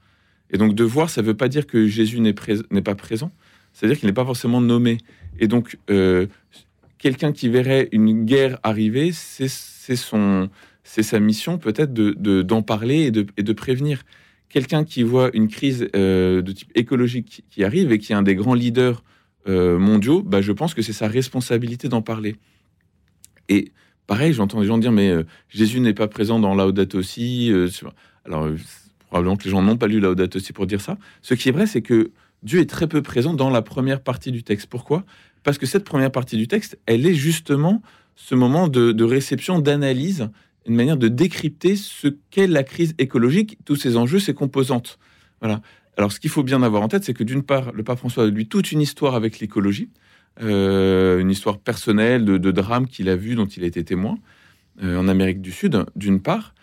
Et 0.52 0.58
donc 0.58 0.76
de 0.76 0.84
voir, 0.84 1.10
ça 1.10 1.22
ne 1.22 1.28
veut 1.28 1.34
pas 1.34 1.48
dire 1.48 1.66
que 1.66 1.88
Jésus 1.88 2.20
n'est 2.20 2.34
pas 2.34 2.96
présent. 2.96 3.32
C'est-à-dire 3.74 4.00
qu'il 4.00 4.08
n'est 4.08 4.14
pas 4.14 4.26
forcément 4.26 4.62
nommé. 4.62 5.00
Et 5.40 5.48
donc, 5.48 5.78
euh, 5.90 6.28
quelqu'un 6.98 7.32
qui 7.32 7.50
verrait 7.50 7.90
une 7.92 8.26
guerre 8.26 8.60
arriver, 8.64 9.12
c'est 9.12 9.48
sa 9.48 11.20
mission 11.20 11.58
peut-être 11.58 11.94
de 11.94 12.42
d'en 12.42 12.62
parler 12.62 13.02
et 13.02 13.12
de, 13.12 13.26
et 13.38 13.44
de 13.44 13.54
prévenir. 13.54 14.04
Quelqu'un 14.50 14.84
qui 14.84 15.04
voit 15.04 15.30
une 15.34 15.48
crise 15.48 15.88
euh, 15.96 16.42
de 16.42 16.52
type 16.52 16.72
écologique 16.76 17.44
qui 17.50 17.64
arrive 17.64 17.92
et 17.92 18.00
qui 18.00 18.14
est 18.14 18.16
un 18.16 18.22
des 18.22 18.36
grands 18.36 18.54
leaders 18.54 19.04
euh, 19.48 19.78
mondiaux, 19.78 20.22
bah, 20.22 20.42
je 20.42 20.52
pense 20.52 20.74
que 20.74 20.82
c'est 20.82 20.94
sa 20.94 21.08
responsabilité 21.08 21.90
d'en 21.90 22.02
parler. 22.02 22.36
Et 23.50 23.72
pareil, 24.08 24.34
j'entends 24.34 24.62
des 24.62 24.68
gens 24.68 24.78
dire 24.78 24.92
mais 24.92 25.14
Jésus 25.50 25.80
n'est 25.80 25.94
pas 25.94 26.08
présent 26.08 26.40
dans 26.40 26.56
Laudato 26.56 27.02
Si. 27.02 27.52
alors 28.26 28.50
probablement 29.08 29.36
que 29.36 29.44
les 29.44 29.52
gens 29.52 29.62
n'ont 29.62 29.78
pas 29.78 29.88
lu 29.88 30.00
Laudato 30.00 30.40
Si 30.40 30.54
pour 30.54 30.66
dire 30.66 30.82
ça. 30.82 30.98
Ce 31.22 31.34
qui 31.34 31.50
est 31.50 31.52
vrai, 31.52 31.68
c'est 31.68 31.82
que 31.82 32.12
Dieu 32.44 32.60
est 32.60 32.70
très 32.70 32.88
peu 32.88 33.02
présent 33.02 33.34
dans 33.34 33.50
la 33.50 33.62
première 33.62 34.02
partie 34.02 34.32
du 34.32 34.44
texte. 34.44 34.68
Pourquoi? 34.68 35.04
Parce 35.44 35.58
que 35.58 35.66
cette 35.66 35.84
première 35.84 36.12
partie 36.12 36.38
du 36.38 36.48
texte, 36.48 36.78
elle 36.86 37.06
est 37.06 37.14
justement 37.14 37.82
ce 38.16 38.36
moment 38.36 38.68
de, 38.68 39.04
réception, 39.04 39.60
d'analyse, 39.60 40.30
une 40.68 40.76
manière 40.76 40.98
de 40.98 41.08
décrypter 41.08 41.76
ce 41.76 42.08
qu'est 42.32 42.48
la 42.48 42.64
crise 42.64 42.94
écologique, 42.98 43.58
tous 43.66 43.76
ses 43.76 43.98
enjeux, 43.98 44.20
ses 44.20 44.34
composantes. 44.34 45.00
Voilà. 45.42 45.62
Alors, 45.98 46.12
ce 46.12 46.20
qu'il 46.20 46.30
faut 46.30 46.44
bien 46.44 46.62
avoir 46.64 46.82
en 46.82 46.88
tête, 46.88 47.04
c'est 47.04 47.14
que 47.14 47.24
d'une 47.24 47.44
part, 47.44 47.72
le 47.72 47.84
pape 47.84 48.00
François 48.00 48.26
a 48.26 48.28
lui 48.28 48.48
toute 48.48 48.72
une 48.72 48.82
histoire 48.82 49.16
avec 49.16 49.40
l'écologie, 49.40 49.90
euh, 50.42 51.20
une 51.20 51.32
histoire 51.32 51.60
personnelle 51.60 52.26
de, 52.26 52.52
drame 52.52 52.88
qu'il 52.88 53.08
a 53.10 53.16
vu, 53.16 53.36
dont 53.36 53.46
il 53.46 53.64
a 53.64 53.68
été 53.68 53.84
témoin 53.84 54.18
euh, 54.84 54.98
en 54.98 55.08
Amérique 55.08 55.42
du 55.42 55.52
Sud, 55.52 55.86
d'une 55.96 56.22
part, 56.22 56.54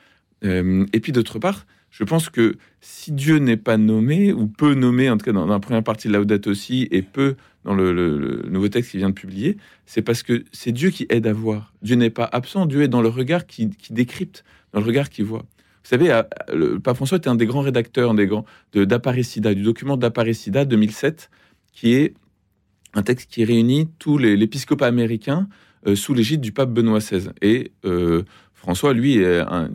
euh, 0.45 0.85
et 0.93 1.01
puis 1.01 1.13
d'autre 1.13 1.39
part, 1.39 1.67
je 1.93 2.05
pense 2.05 2.31
que 2.31 2.57
si 2.81 3.13
Dieu 3.13 3.37
n'est 3.37 3.59
pas 3.59 3.77
nommé, 3.77 4.33
ou 4.33 4.47
peu 4.47 4.75
nommé, 4.75 5.11
en 5.11 5.19
tout 5.19 5.27
cas 5.27 5.33
dans, 5.33 5.47
la 5.47 5.61
première 5.61 5.85
partie 5.85 6.09
de 6.09 6.15
Laudate 6.15 6.47
aussi, 6.47 6.89
et 6.91 7.03
peu 7.03 7.37
dans 7.65 7.75
le, 7.75 8.43
nouveau 8.49 8.69
texte 8.69 8.91
qu'il 8.91 8.99
vient 8.99 9.11
de 9.11 9.15
publier, 9.15 9.59
c'est 9.85 10.01
parce 10.01 10.23
que 10.23 10.45
c'est 10.53 10.73
Dieu 10.73 10.89
qui 10.89 11.07
aide 11.11 11.27
à 11.27 11.35
voir. 11.35 11.75
Dieu 11.83 11.95
n'est 11.97 12.11
pas 12.11 12.29
absent, 12.33 12.65
Dieu 12.65 12.83
est 12.83 12.89
dans 12.89 13.03
le 13.03 13.11
regard 13.11 13.47
qui, 13.47 13.71
décrypte, 13.91 14.43
dans 14.73 14.81
le 14.81 14.87
regard 14.87 15.11
qui 15.11 15.23
voit. 15.23 15.45
Vous 15.85 15.89
savez, 15.89 16.23
le 16.53 16.79
pape 16.79 16.97
François 16.97 17.19
était 17.19 17.29
un 17.29 17.35
des 17.35 17.47
grands 17.47 17.61
rédacteurs 17.61 18.15
des 18.15 18.27
grands, 18.27 18.47
d'Apparecida, 18.73 19.53
du 19.53 19.63
document 19.63 19.99
d'Apparecida 19.99 20.65
2007, 20.65 21.29
qui 21.73 21.93
est 21.93 22.15
un 22.95 23.03
texte 23.03 23.31
qui 23.31 23.45
réunit 23.45 23.89
tous 23.99 24.17
l'épiscopat 24.17 24.87
américain 24.87 25.47
euh, 25.87 25.97
sous 25.97 26.15
l'égide 26.15 26.41
du 26.41 26.53
pape 26.53 26.71
Benoît 26.71 27.01
XVI. 27.01 27.31
Et 27.43 27.73
euh, 27.85 28.23
François, 28.63 28.93
lui, 28.95 29.19
est 29.19 29.41
un, 29.41 29.69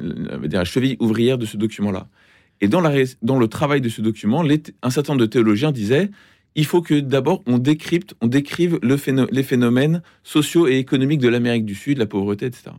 la 0.50 0.64
cheville 0.64 0.96
ouvrière 1.02 1.38
de 1.38 1.46
ce 1.46 1.58
document-là. 1.58 2.08
Et 2.62 2.70
dans, 2.70 2.80
le 2.80 3.48
travail 3.48 3.82
de 3.82 3.90
ce 3.90 4.02
document, 4.02 4.46
un 4.82 4.90
certain 4.90 5.14
nombre 5.14 5.26
de 5.26 5.30
théologiens 5.30 5.74
disaient 5.74 6.10
il 6.56 6.66
faut 6.66 6.82
que 6.82 6.96
d'abord 6.96 7.44
on 7.46 7.58
décrypte, 7.58 8.16
on 8.22 8.28
décrive 8.28 8.80
le 8.82 8.98
les 9.30 9.44
phénomènes 9.44 10.02
sociaux 10.24 10.68
et 10.68 10.78
économiques 10.78 11.20
de 11.20 11.28
l'Amérique 11.28 11.66
du 11.66 11.76
Sud, 11.76 11.98
la 11.98 12.06
pauvreté, 12.06 12.46
etc. 12.46 12.72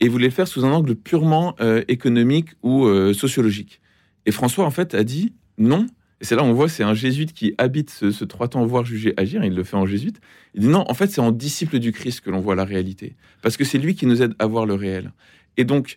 Et 0.00 0.08
voulait 0.08 0.26
le 0.26 0.32
faire 0.32 0.48
sous 0.48 0.64
un 0.64 0.72
angle 0.72 0.96
purement 0.96 1.54
euh, 1.60 1.84
économique 1.86 2.50
ou 2.64 2.86
euh, 2.86 3.14
sociologique. 3.14 3.80
Et 4.26 4.32
François, 4.32 4.66
en 4.66 4.70
fait, 4.72 4.94
a 4.94 5.04
dit 5.04 5.32
non. 5.56 5.86
Et 6.20 6.24
c'est 6.24 6.34
là 6.34 6.42
on 6.42 6.52
voit, 6.52 6.68
c'est 6.68 6.82
un 6.82 6.94
jésuite 6.94 7.32
qui 7.32 7.54
habite 7.58 7.90
ce, 7.90 8.24
trois 8.24 8.48
temps 8.48 8.64
voir, 8.66 8.84
juger, 8.84 9.14
agir. 9.16 9.44
Il 9.44 9.54
le 9.54 9.64
fait 9.64 9.76
en 9.76 9.86
jésuite. 9.86 10.20
Il 10.54 10.62
dit 10.62 10.68
non, 10.68 10.84
en 10.88 10.94
fait, 10.94 11.10
c'est 11.10 11.20
en 11.20 11.30
disciple 11.30 11.78
du 11.78 11.92
Christ 11.92 12.20
que 12.20 12.30
l'on 12.30 12.40
voit 12.40 12.54
la 12.54 12.64
réalité. 12.64 13.14
Parce 13.42 13.56
que 13.56 13.64
c'est 13.64 13.78
lui 13.78 13.94
qui 13.94 14.06
nous 14.06 14.22
aide 14.22 14.34
à 14.38 14.46
voir 14.46 14.66
le 14.66 14.74
réel. 14.74 15.12
Et 15.56 15.64
donc, 15.64 15.96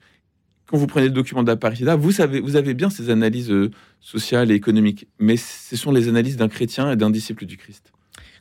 quand 0.68 0.78
vous 0.78 0.88
prenez 0.88 1.08
le 1.08 1.12
document 1.12 1.44
d'Aparida, 1.44 1.96
vous, 1.96 2.12
savez, 2.12 2.40
vous 2.40 2.56
avez 2.56 2.74
bien 2.74 2.90
ces 2.90 3.10
analyses 3.10 3.52
euh, 3.52 3.72
sociales 4.00 4.52
et 4.52 4.56
économiques, 4.56 5.08
mais 5.20 5.36
ce 5.38 5.76
sont 5.76 5.92
les 5.92 6.08
analyses 6.08 6.38
d'un 6.38 6.48
chrétien 6.48 6.92
et 6.92 6.96
d'un 6.96 7.10
disciple 7.10 7.46
du 7.46 7.58
Christ. 7.58 7.92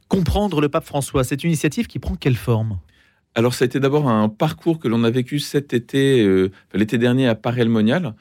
Comprendre 0.08 0.60
le 0.60 0.68
pape 0.68 0.84
François, 0.84 1.24
c'est 1.24 1.42
une 1.42 1.50
initiative 1.50 1.86
qui 1.86 1.98
prend 1.98 2.14
quelle 2.14 2.36
forme? 2.36 2.78
Alors, 3.34 3.54
ça 3.54 3.64
a 3.64 3.66
été 3.66 3.80
d'abord 3.80 4.08
un 4.08 4.28
parcours 4.28 4.78
que 4.78 4.88
l'on 4.88 5.04
a 5.04 5.10
vécu 5.10 5.38
cet 5.38 5.72
été, 5.72 6.20
euh, 6.22 6.50
l'été 6.74 6.98
dernier 6.98 7.26
à 7.26 7.34
Paray-le-Monial, 7.34 8.14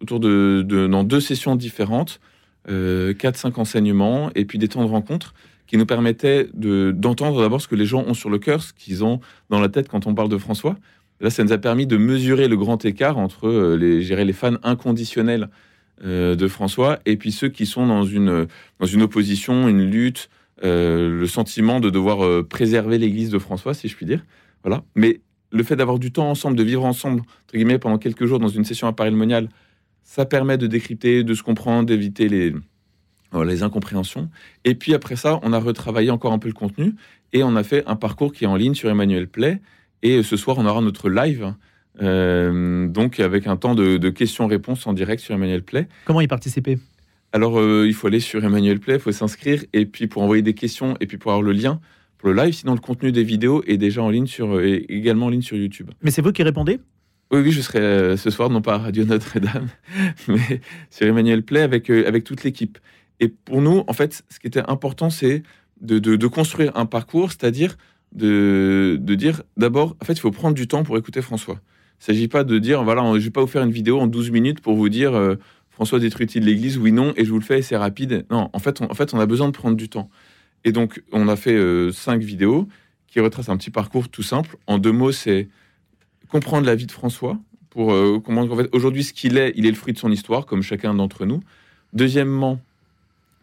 autour 0.00 0.20
de, 0.20 0.64
dans 0.90 1.04
deux 1.04 1.20
sessions 1.20 1.56
différentes, 1.56 2.20
4-5 2.68 3.60
enseignements 3.60 4.30
et 4.34 4.44
puis 4.44 4.58
des 4.58 4.68
temps 4.68 4.84
de 4.84 4.90
rencontre 4.90 5.34
qui 5.66 5.76
nous 5.76 5.86
permettaient 5.86 6.48
d'entendre 6.54 7.42
d'abord 7.42 7.60
ce 7.60 7.68
que 7.68 7.74
les 7.74 7.86
gens 7.86 8.04
ont 8.06 8.14
sur 8.14 8.30
le 8.30 8.38
cœur, 8.38 8.62
ce 8.62 8.72
qu'ils 8.72 9.04
ont 9.04 9.20
dans 9.50 9.60
la 9.60 9.68
tête 9.68 9.88
quand 9.88 10.06
on 10.06 10.14
parle 10.14 10.28
de 10.28 10.38
François. 10.38 10.76
Là, 11.20 11.30
ça 11.30 11.42
nous 11.44 11.52
a 11.52 11.58
permis 11.58 11.86
de 11.86 11.96
mesurer 11.96 12.46
le 12.46 12.56
grand 12.56 12.84
écart 12.84 13.16
entre 13.18 13.48
euh, 13.48 13.76
les, 13.76 14.02
les 14.02 14.32
fans 14.32 14.56
inconditionnels 14.62 15.48
euh, 16.04 16.36
de 16.36 16.46
François 16.46 16.98
et 17.06 17.16
puis 17.16 17.32
ceux 17.32 17.48
qui 17.48 17.64
sont 17.64 17.86
dans 17.86 18.04
une, 18.04 18.46
opposition, 19.00 19.66
une 19.66 19.82
lutte, 19.82 20.28
euh, 20.62 21.08
le 21.08 21.26
sentiment 21.26 21.80
de 21.80 21.88
devoir 21.88 22.44
préserver 22.44 22.98
l'Église 22.98 23.30
de 23.30 23.38
François, 23.38 23.72
si 23.72 23.88
je 23.88 23.96
puis 23.96 24.06
dire. 24.06 24.22
Voilà. 24.62 24.82
Mais 24.94 25.20
le 25.52 25.62
fait 25.62 25.76
d'avoir 25.76 25.98
du 25.98 26.12
temps 26.12 26.28
ensemble, 26.28 26.56
de 26.56 26.62
vivre 26.62 26.84
ensemble, 26.84 27.20
entre 27.20 27.54
guillemets, 27.54 27.78
pendant 27.78 27.98
quelques 27.98 28.26
jours 28.26 28.38
dans 28.38 28.48
une 28.48 28.64
session 28.64 28.86
à 28.86 28.92
ça 30.06 30.24
permet 30.24 30.56
de 30.56 30.66
décrypter, 30.66 31.24
de 31.24 31.34
se 31.34 31.42
comprendre, 31.42 31.84
d'éviter 31.84 32.28
les, 32.28 32.54
les 33.44 33.62
incompréhensions. 33.64 34.30
Et 34.64 34.74
puis 34.74 34.94
après 34.94 35.16
ça, 35.16 35.40
on 35.42 35.52
a 35.52 35.58
retravaillé 35.58 36.10
encore 36.10 36.32
un 36.32 36.38
peu 36.38 36.48
le 36.48 36.54
contenu 36.54 36.94
et 37.32 37.42
on 37.42 37.56
a 37.56 37.64
fait 37.64 37.82
un 37.86 37.96
parcours 37.96 38.32
qui 38.32 38.44
est 38.44 38.46
en 38.46 38.56
ligne 38.56 38.74
sur 38.74 38.88
Emmanuel 38.88 39.28
Play. 39.28 39.60
Et 40.02 40.22
ce 40.22 40.36
soir, 40.36 40.56
on 40.58 40.64
aura 40.64 40.80
notre 40.80 41.10
live, 41.10 41.52
euh, 42.00 42.86
donc 42.86 43.18
avec 43.18 43.48
un 43.48 43.56
temps 43.56 43.74
de, 43.74 44.08
questions-réponses 44.08 44.86
en 44.86 44.92
direct 44.92 45.20
sur 45.20 45.34
Emmanuel 45.34 45.62
Play. 45.62 45.88
Comment 46.04 46.20
y 46.20 46.28
participer? 46.28 46.78
Alors, 47.32 47.58
euh, 47.58 47.84
il 47.86 47.92
faut 47.92 48.06
aller 48.06 48.20
sur 48.20 48.44
Emmanuel 48.44 48.78
Play, 48.78 48.94
il 48.94 49.00
faut 49.00 49.12
s'inscrire 49.12 49.64
et 49.72 49.86
puis 49.86 50.06
pour 50.06 50.22
envoyer 50.22 50.42
des 50.42 50.54
questions 50.54 50.96
et 51.00 51.06
puis 51.06 51.18
pour 51.18 51.32
avoir 51.32 51.42
le 51.42 51.52
lien 51.52 51.80
pour 52.16 52.30
le 52.30 52.40
live. 52.40 52.54
Sinon, 52.54 52.74
le 52.74 52.80
contenu 52.80 53.10
des 53.10 53.24
vidéos 53.24 53.64
est 53.66 53.76
déjà 53.76 54.02
en 54.02 54.08
ligne 54.08 54.26
sur, 54.26 54.60
également 54.60 55.26
en 55.26 55.30
ligne 55.30 55.42
sur 55.42 55.56
YouTube. 55.56 55.90
Mais 56.00 56.12
c'est 56.12 56.22
vous 56.22 56.32
qui 56.32 56.44
répondez? 56.44 56.78
Oui, 57.32 57.40
oui, 57.40 57.50
je 57.52 57.60
serai 57.60 57.80
euh, 57.80 58.16
ce 58.16 58.30
soir, 58.30 58.50
non 58.50 58.62
pas 58.62 58.74
à 58.74 58.78
Radio 58.78 59.04
Notre-Dame, 59.04 59.68
mais 60.28 60.60
sur 60.90 61.06
Emmanuel 61.06 61.42
Play 61.42 61.60
avec, 61.60 61.90
avec 61.90 62.24
toute 62.24 62.44
l'équipe. 62.44 62.78
Et 63.20 63.28
pour 63.28 63.60
nous, 63.60 63.84
en 63.86 63.92
fait, 63.92 64.22
ce 64.28 64.38
qui 64.38 64.46
était 64.46 64.62
important, 64.68 65.10
c'est 65.10 65.42
de, 65.80 66.26
construire 66.26 66.72
un 66.76 66.86
parcours, 66.86 67.30
c'est-à-dire 67.32 67.76
de, 68.12 68.98
dire 69.00 69.42
d'abord, 69.56 69.96
en 70.00 70.04
fait, 70.04 70.14
il 70.14 70.20
faut 70.20 70.30
prendre 70.30 70.54
du 70.54 70.68
temps 70.68 70.84
pour 70.84 70.96
écouter 70.96 71.22
François. 71.22 71.54
Il 71.54 72.02
ne 72.02 72.14
s'agit 72.14 72.28
pas 72.28 72.44
de 72.44 72.58
dire, 72.58 72.84
voilà, 72.84 73.02
je 73.02 73.16
ne 73.16 73.18
vais 73.18 73.30
pas 73.30 73.40
vous 73.40 73.46
faire 73.46 73.62
une 73.62 73.70
vidéo 73.70 73.98
en 73.98 74.06
12 74.06 74.30
minutes 74.30 74.60
pour 74.60 74.76
vous 74.76 74.88
dire 74.88 75.14
euh, 75.14 75.36
François 75.70 75.98
détruit-il 75.98 76.44
l'Église 76.44 76.78
Oui, 76.78 76.92
non, 76.92 77.12
et 77.16 77.24
je 77.24 77.30
vous 77.30 77.38
le 77.38 77.44
fais 77.44 77.62
c'est 77.62 77.76
rapide. 77.76 78.26
Non, 78.30 78.50
en 78.52 78.58
fait, 78.58 78.80
on, 78.80 78.90
en 78.90 78.94
fait, 78.94 79.14
on 79.14 79.20
a 79.20 79.26
besoin 79.26 79.48
de 79.48 79.52
prendre 79.52 79.76
du 79.76 79.88
temps. 79.88 80.10
Et 80.64 80.72
donc, 80.72 81.02
on 81.12 81.28
a 81.28 81.36
fait 81.36 81.54
euh, 81.54 81.90
cinq 81.92 82.22
vidéos 82.22 82.68
qui 83.06 83.20
retracent 83.20 83.48
un 83.48 83.56
petit 83.56 83.70
parcours 83.70 84.08
tout 84.08 84.22
simple. 84.22 84.56
En 84.66 84.78
deux 84.78 84.92
mots, 84.92 85.12
c'est 85.12 85.48
comprendre 86.30 86.66
la 86.66 86.74
vie 86.74 86.86
de 86.86 86.92
François, 86.92 87.38
pour 87.70 87.92
euh, 87.92 88.20
comprendre 88.20 88.56
fait, 88.56 88.68
aujourd'hui, 88.74 89.04
ce 89.04 89.12
qu'il 89.12 89.36
est, 89.36 89.52
il 89.56 89.66
est 89.66 89.70
le 89.70 89.76
fruit 89.76 89.92
de 89.92 89.98
son 89.98 90.10
histoire, 90.10 90.46
comme 90.46 90.62
chacun 90.62 90.94
d'entre 90.94 91.26
nous. 91.26 91.40
Deuxièmement, 91.92 92.60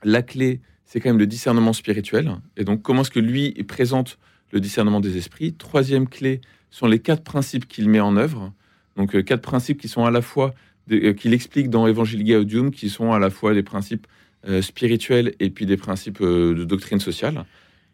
la 0.03 0.21
clé, 0.21 0.59
c'est 0.85 0.99
quand 0.99 1.09
même 1.09 1.19
le 1.19 1.27
discernement 1.27 1.73
spirituel. 1.73 2.35
Et 2.57 2.63
donc, 2.63 2.81
comment 2.81 3.01
est-ce 3.01 3.11
que 3.11 3.19
lui 3.19 3.51
présente 3.63 4.17
le 4.51 4.59
discernement 4.59 4.99
des 4.99 5.17
esprits? 5.17 5.53
Troisième 5.53 6.07
clé 6.07 6.41
sont 6.71 6.87
les 6.87 6.99
quatre 6.99 7.23
principes 7.23 7.67
qu'il 7.67 7.89
met 7.89 7.99
en 7.99 8.17
œuvre. 8.17 8.51
Donc, 8.95 9.15
euh, 9.15 9.21
quatre 9.21 9.41
principes 9.41 9.79
qui 9.79 9.87
sont 9.87 10.05
à 10.05 10.11
la 10.11 10.21
fois, 10.21 10.53
euh, 10.91 11.13
qu'il 11.13 11.33
explique 11.33 11.69
dans 11.69 11.87
Evangelii 11.87 12.33
Gaudium, 12.33 12.71
qui 12.71 12.89
sont 12.89 13.11
à 13.11 13.19
la 13.19 13.29
fois 13.29 13.53
des 13.53 13.63
principes 13.63 14.07
euh, 14.47 14.61
spirituels 14.61 15.33
et 15.39 15.49
puis 15.49 15.65
des 15.65 15.77
principes 15.77 16.21
de 16.21 16.63
doctrine 16.63 16.99
sociale. 16.99 17.45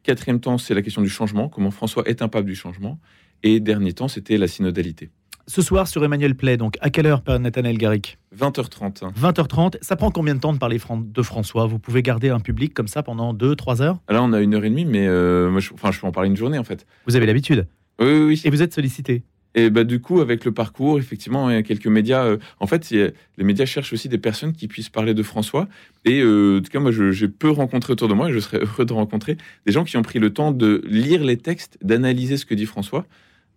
Quatrième 0.03 0.39
temps, 0.39 0.57
c'est 0.57 0.73
la 0.73 0.81
question 0.81 1.01
du 1.01 1.09
changement, 1.09 1.49
comment 1.49 1.71
François 1.71 2.07
est 2.07 2.21
un 2.21 2.29
pape 2.29 2.45
du 2.45 2.55
changement. 2.55 2.97
Et 3.43 3.59
dernier 3.59 3.93
temps, 3.93 4.07
c'était 4.07 4.37
la 4.37 4.47
synodalité 4.47 5.09
ce 5.49 5.63
soir 5.63 5.87
sur 5.87 6.03
Emmanuel 6.03 6.35
Play. 6.35 6.57
Donc, 6.57 6.77
à 6.79 6.91
quelle 6.91 7.07
heure, 7.07 7.23
Père 7.23 7.39
Nathanaël 7.39 7.77
Garrick 7.77 8.19
20h30. 8.37 9.11
20h30. 9.19 9.77
Ça 9.81 9.95
prend 9.95 10.11
combien 10.11 10.35
de 10.35 10.39
temps 10.39 10.53
de 10.53 10.59
parler 10.59 10.77
de 10.77 11.21
François? 11.23 11.65
Vous 11.65 11.79
pouvez 11.79 12.03
garder 12.03 12.29
un 12.29 12.39
public 12.39 12.73
comme 12.73 12.87
ça 12.87 13.01
pendant 13.01 13.33
2-3 13.33 13.81
heures? 13.81 13.99
Là, 14.07 14.21
on 14.21 14.31
a 14.31 14.41
une 14.41 14.53
heure 14.53 14.63
et 14.63 14.69
demie, 14.69 14.85
mais 14.85 15.07
euh, 15.07 15.49
moi, 15.49 15.59
je, 15.59 15.73
enfin, 15.73 15.91
je 15.91 15.99
peux 15.99 16.07
en 16.07 16.11
parler 16.11 16.29
une 16.29 16.37
journée, 16.37 16.59
en 16.59 16.63
fait. 16.63 16.85
Vous 17.07 17.15
avez 17.15 17.25
l'habitude? 17.25 17.67
Oui, 17.99 18.07
oui, 18.07 18.25
oui. 18.27 18.41
Et 18.45 18.51
vous 18.51 18.61
êtes 18.61 18.73
sollicité? 18.73 19.23
Et 19.55 19.71
bah, 19.71 19.83
du 19.83 19.99
coup, 19.99 20.21
avec 20.21 20.45
le 20.45 20.51
parcours, 20.51 20.99
effectivement, 20.99 21.49
il 21.49 21.55
y 21.55 21.57
a 21.57 21.63
quelques 21.63 21.87
médias. 21.87 22.23
Euh, 22.23 22.37
en 22.59 22.67
fait, 22.67 22.91
les 22.91 23.43
médias 23.43 23.65
cherchent 23.65 23.93
aussi 23.93 24.07
des 24.07 24.19
personnes 24.19 24.53
qui 24.53 24.67
puissent 24.67 24.89
parler 24.89 25.15
de 25.15 25.23
François. 25.23 25.67
Et 26.05 26.21
euh, 26.21 26.59
en 26.59 26.61
tout 26.61 26.69
cas, 26.69 26.79
moi, 26.79 26.91
j'ai 26.91 27.27
peu 27.27 27.49
rencontré 27.49 27.93
autour 27.93 28.07
de 28.07 28.13
moi, 28.13 28.29
et 28.29 28.33
je 28.33 28.39
serais 28.39 28.59
heureux 28.61 28.85
de 28.85 28.93
rencontrer 28.93 29.37
des 29.65 29.71
gens 29.71 29.83
qui 29.83 29.97
ont 29.97 30.03
pris 30.03 30.19
le 30.19 30.31
temps 30.31 30.51
de 30.51 30.83
lire 30.85 31.23
les 31.23 31.37
textes, 31.37 31.79
d'analyser 31.81 32.37
ce 32.37 32.45
que 32.45 32.53
dit 32.53 32.67
François. 32.67 33.07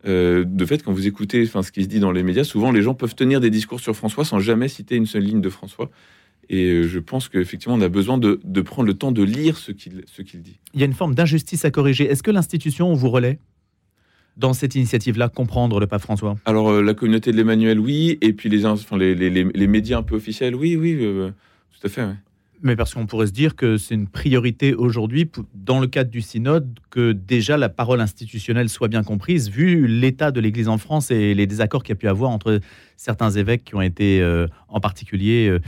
Euh, 0.07 0.45
de 0.47 0.65
fait, 0.65 0.83
quand 0.83 0.93
vous 0.93 1.07
écoutez 1.07 1.45
enfin, 1.47 1.63
ce 1.63 1.71
qui 1.71 1.83
se 1.85 1.89
dit 1.89 2.01
dans 2.01 2.13
les 2.13 2.23
médias, 2.23 2.45
souvent 2.45 2.73
les 2.73 2.83
gens 2.83 2.95
peuvent 2.95 3.15
tenir 3.15 3.41
des 3.41 3.51
discours 3.51 3.81
sur 3.81 3.95
François 3.95 4.25
sans 4.25 4.41
jamais 4.41 4.69
citer 4.69 4.97
une 4.97 5.07
seule 5.07 5.23
ligne 5.23 5.41
de 5.41 5.49
François. 5.49 5.91
Et 6.49 6.67
euh, 6.71 6.89
je 6.89 6.99
pense 6.99 7.29
qu'effectivement, 7.29 7.77
on 7.77 7.81
a 7.81 7.89
besoin 7.89 8.19
de, 8.19 8.39
prendre 8.63 8.89
le 8.89 8.95
temps 8.95 9.13
de 9.13 9.23
lire 9.23 9.57
ce 9.57 9.71
qu'il 9.73 10.03
dit. 10.43 10.59
Il 10.75 10.81
y 10.81 10.83
a 10.83 10.87
une 10.87 10.93
forme 10.93 11.15
d'injustice 11.15 11.65
à 11.65 11.71
corriger. 11.71 12.05
Est-ce 12.05 12.23
que 12.23 12.31
l'institution 12.31 12.93
vous 12.95 13.11
relaie 13.11 13.39
dans 14.37 14.55
cette 14.55 14.75
initiative-là, 14.75 15.29
comprendre 15.29 15.79
le 15.79 15.87
pape 15.87 16.03
François? 16.03 16.37
Alors, 16.47 16.71
euh, 16.71 16.83
la 16.83 16.95
communauté 16.95 17.31
de 17.31 17.37
l'Emmanuel, 17.37 17.79
oui. 17.79 18.19
Et 18.23 18.33
puis 18.33 18.49
les, 18.49 18.67
enfin, 18.67 18.99
les, 18.99 19.15
les, 19.15 19.67
médias 19.67 19.99
un 19.99 20.03
peu 20.03 20.17
officiels, 20.17 20.55
oui, 20.57 20.75
oui, 20.77 20.97
tout 20.99 21.87
à 21.87 21.89
fait. 21.89 22.09
Mais 22.63 22.77
parce 22.77 22.95
qu'on 22.95 23.07
pourrait 23.07 23.27
se 23.27 23.33
dire 23.33 23.57
que 23.57 23.77
c'est 23.77 23.95
une 23.95 24.07
priorité 24.07 24.73
aujourd'hui, 24.73 25.29
dans 25.53 25.81
le 25.81 25.89
cadre 25.89 26.11
du 26.11 26.23
synode, 26.23 26.79
que 26.91 27.11
déjà 27.11 27.57
la 27.57 27.69
parole 27.69 28.01
institutionnelle 28.01 28.69
soit 28.69 28.87
bien 28.87 29.03
comprise, 29.03 29.51
vu 29.51 29.89
l'état 29.89 30.31
de 30.31 30.41
l'Église 30.41 30.69
en 30.69 30.79
France 30.79 31.11
et 31.11 31.35
les 31.35 31.49
désaccords 31.49 31.83
qu'il 31.83 31.91
y 31.91 31.99
a 31.99 32.01
pu 32.01 32.07
avoir 32.07 32.31
entre 32.31 32.61
certains 32.97 33.31
évêques 33.33 33.65
qui 33.65 33.75
ont 33.75 33.83
été 33.83 34.23
euh, 34.23 34.47
en 34.69 34.79
particulier 34.79 35.49
euh, 35.49 35.59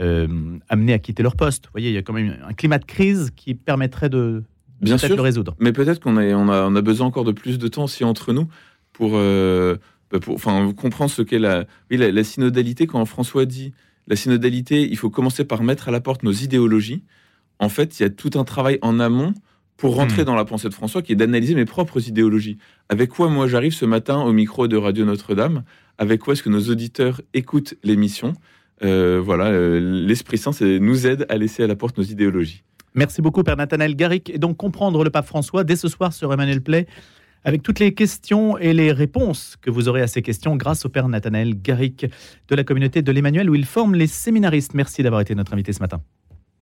euh, 0.00 0.58
amenés 0.68 0.92
à 0.92 0.98
quitter 0.98 1.22
leur 1.22 1.36
poste. 1.36 1.66
Vous 1.66 1.72
voyez, 1.72 1.90
il 1.90 1.94
y 1.94 1.98
a 1.98 2.02
quand 2.02 2.12
même 2.12 2.36
un 2.44 2.54
climat 2.54 2.78
de 2.78 2.86
crise 2.86 3.30
qui 3.36 3.54
permettrait 3.54 4.08
de, 4.08 4.42
bien 4.80 4.98
sûr, 4.98 5.14
le 5.14 5.22
résoudre. 5.22 5.54
Mais 5.60 5.72
peut-être 5.72 6.00
qu'on 6.00 6.16
a, 6.16 6.24
on 6.24 6.48
a, 6.48 6.64
on 6.64 6.74
a, 6.74 6.82
besoin 6.82 7.06
encore 7.06 7.24
de 7.24 7.32
plus 7.32 7.58
de 7.58 7.68
temps 7.68 7.84
aussi 7.84 8.02
entre 8.02 8.32
nous 8.32 8.48
pour, 8.92 9.12
bah, 9.12 10.18
pour 10.20 10.34
enfin, 10.34 10.72
comprendre 10.76 11.10
ce 11.12 11.22
qu'est 11.22 11.38
la, 11.38 11.66
oui, 11.88 11.98
la 11.98 12.24
synodalité 12.24 12.88
quand 12.88 13.04
François 13.04 13.46
dit 13.46 13.72
la 14.08 14.16
synodalité, 14.16 14.88
il 14.88 14.96
faut 14.96 15.10
commencer 15.10 15.44
par 15.44 15.62
mettre 15.62 15.88
à 15.88 15.92
la 15.92 16.00
porte 16.00 16.22
nos 16.22 16.32
idéologies. 16.32 17.02
En 17.58 17.68
fait, 17.68 17.98
il 17.98 18.02
y 18.02 18.06
a 18.06 18.10
tout 18.10 18.30
un 18.34 18.44
travail 18.44 18.78
en 18.82 18.98
amont 18.98 19.34
pour 19.76 19.96
rentrer 19.96 20.22
hmm. 20.22 20.26
dans 20.26 20.34
la 20.34 20.44
pensée 20.44 20.68
de 20.68 20.74
François, 20.74 21.02
qui 21.02 21.12
est 21.12 21.16
d'analyser 21.16 21.54
mes 21.54 21.64
propres 21.64 22.08
idéologies. 22.08 22.58
Avec 22.88 23.10
quoi, 23.10 23.28
moi, 23.28 23.46
j'arrive 23.46 23.72
ce 23.72 23.84
matin 23.84 24.20
au 24.20 24.32
micro 24.32 24.68
de 24.68 24.76
Radio 24.76 25.04
Notre-Dame? 25.04 25.64
Avec 25.98 26.20
quoi 26.20 26.34
est-ce 26.34 26.42
que 26.42 26.50
nos 26.50 26.70
auditeurs 26.70 27.20
écoutent 27.34 27.74
l'émission? 27.82 28.34
Euh, 28.84 29.20
Voilà, 29.24 29.46
euh, 29.46 29.80
l'Esprit 30.06 30.38
Saint 30.38 30.52
nous 30.60 31.06
aide 31.06 31.26
à 31.28 31.36
laisser 31.36 31.62
à 31.62 31.66
la 31.66 31.76
porte 31.76 31.98
nos 31.98 32.04
idéologies. 32.04 32.62
Merci 32.94 33.22
beaucoup, 33.22 33.42
Père 33.42 33.56
Nathanaël 33.56 33.96
Garrick. 33.96 34.30
Et 34.30 34.38
donc, 34.38 34.56
comprendre 34.56 35.02
le 35.02 35.10
pape 35.10 35.26
François 35.26 35.64
dès 35.64 35.76
ce 35.76 35.88
soir 35.88 36.12
sur 36.12 36.32
Emmanuel 36.32 36.60
Play 36.60 36.86
avec 37.44 37.62
toutes 37.62 37.78
les 37.78 37.94
questions 37.94 38.58
et 38.58 38.72
les 38.72 38.92
réponses 38.92 39.56
que 39.60 39.70
vous 39.70 39.88
aurez 39.88 40.02
à 40.02 40.06
ces 40.06 40.22
questions 40.22 40.56
grâce 40.56 40.84
au 40.84 40.88
Père 40.88 41.08
Nathanaël 41.08 41.60
Garrick 41.60 42.06
de 42.48 42.54
la 42.54 42.64
communauté 42.64 43.02
de 43.02 43.12
l'Emmanuel 43.12 43.50
où 43.50 43.54
il 43.54 43.64
forme 43.64 43.94
les 43.94 44.06
séminaristes. 44.06 44.74
Merci 44.74 45.02
d'avoir 45.02 45.20
été 45.20 45.34
notre 45.34 45.52
invité 45.52 45.72
ce 45.72 45.80
matin. 45.80 46.02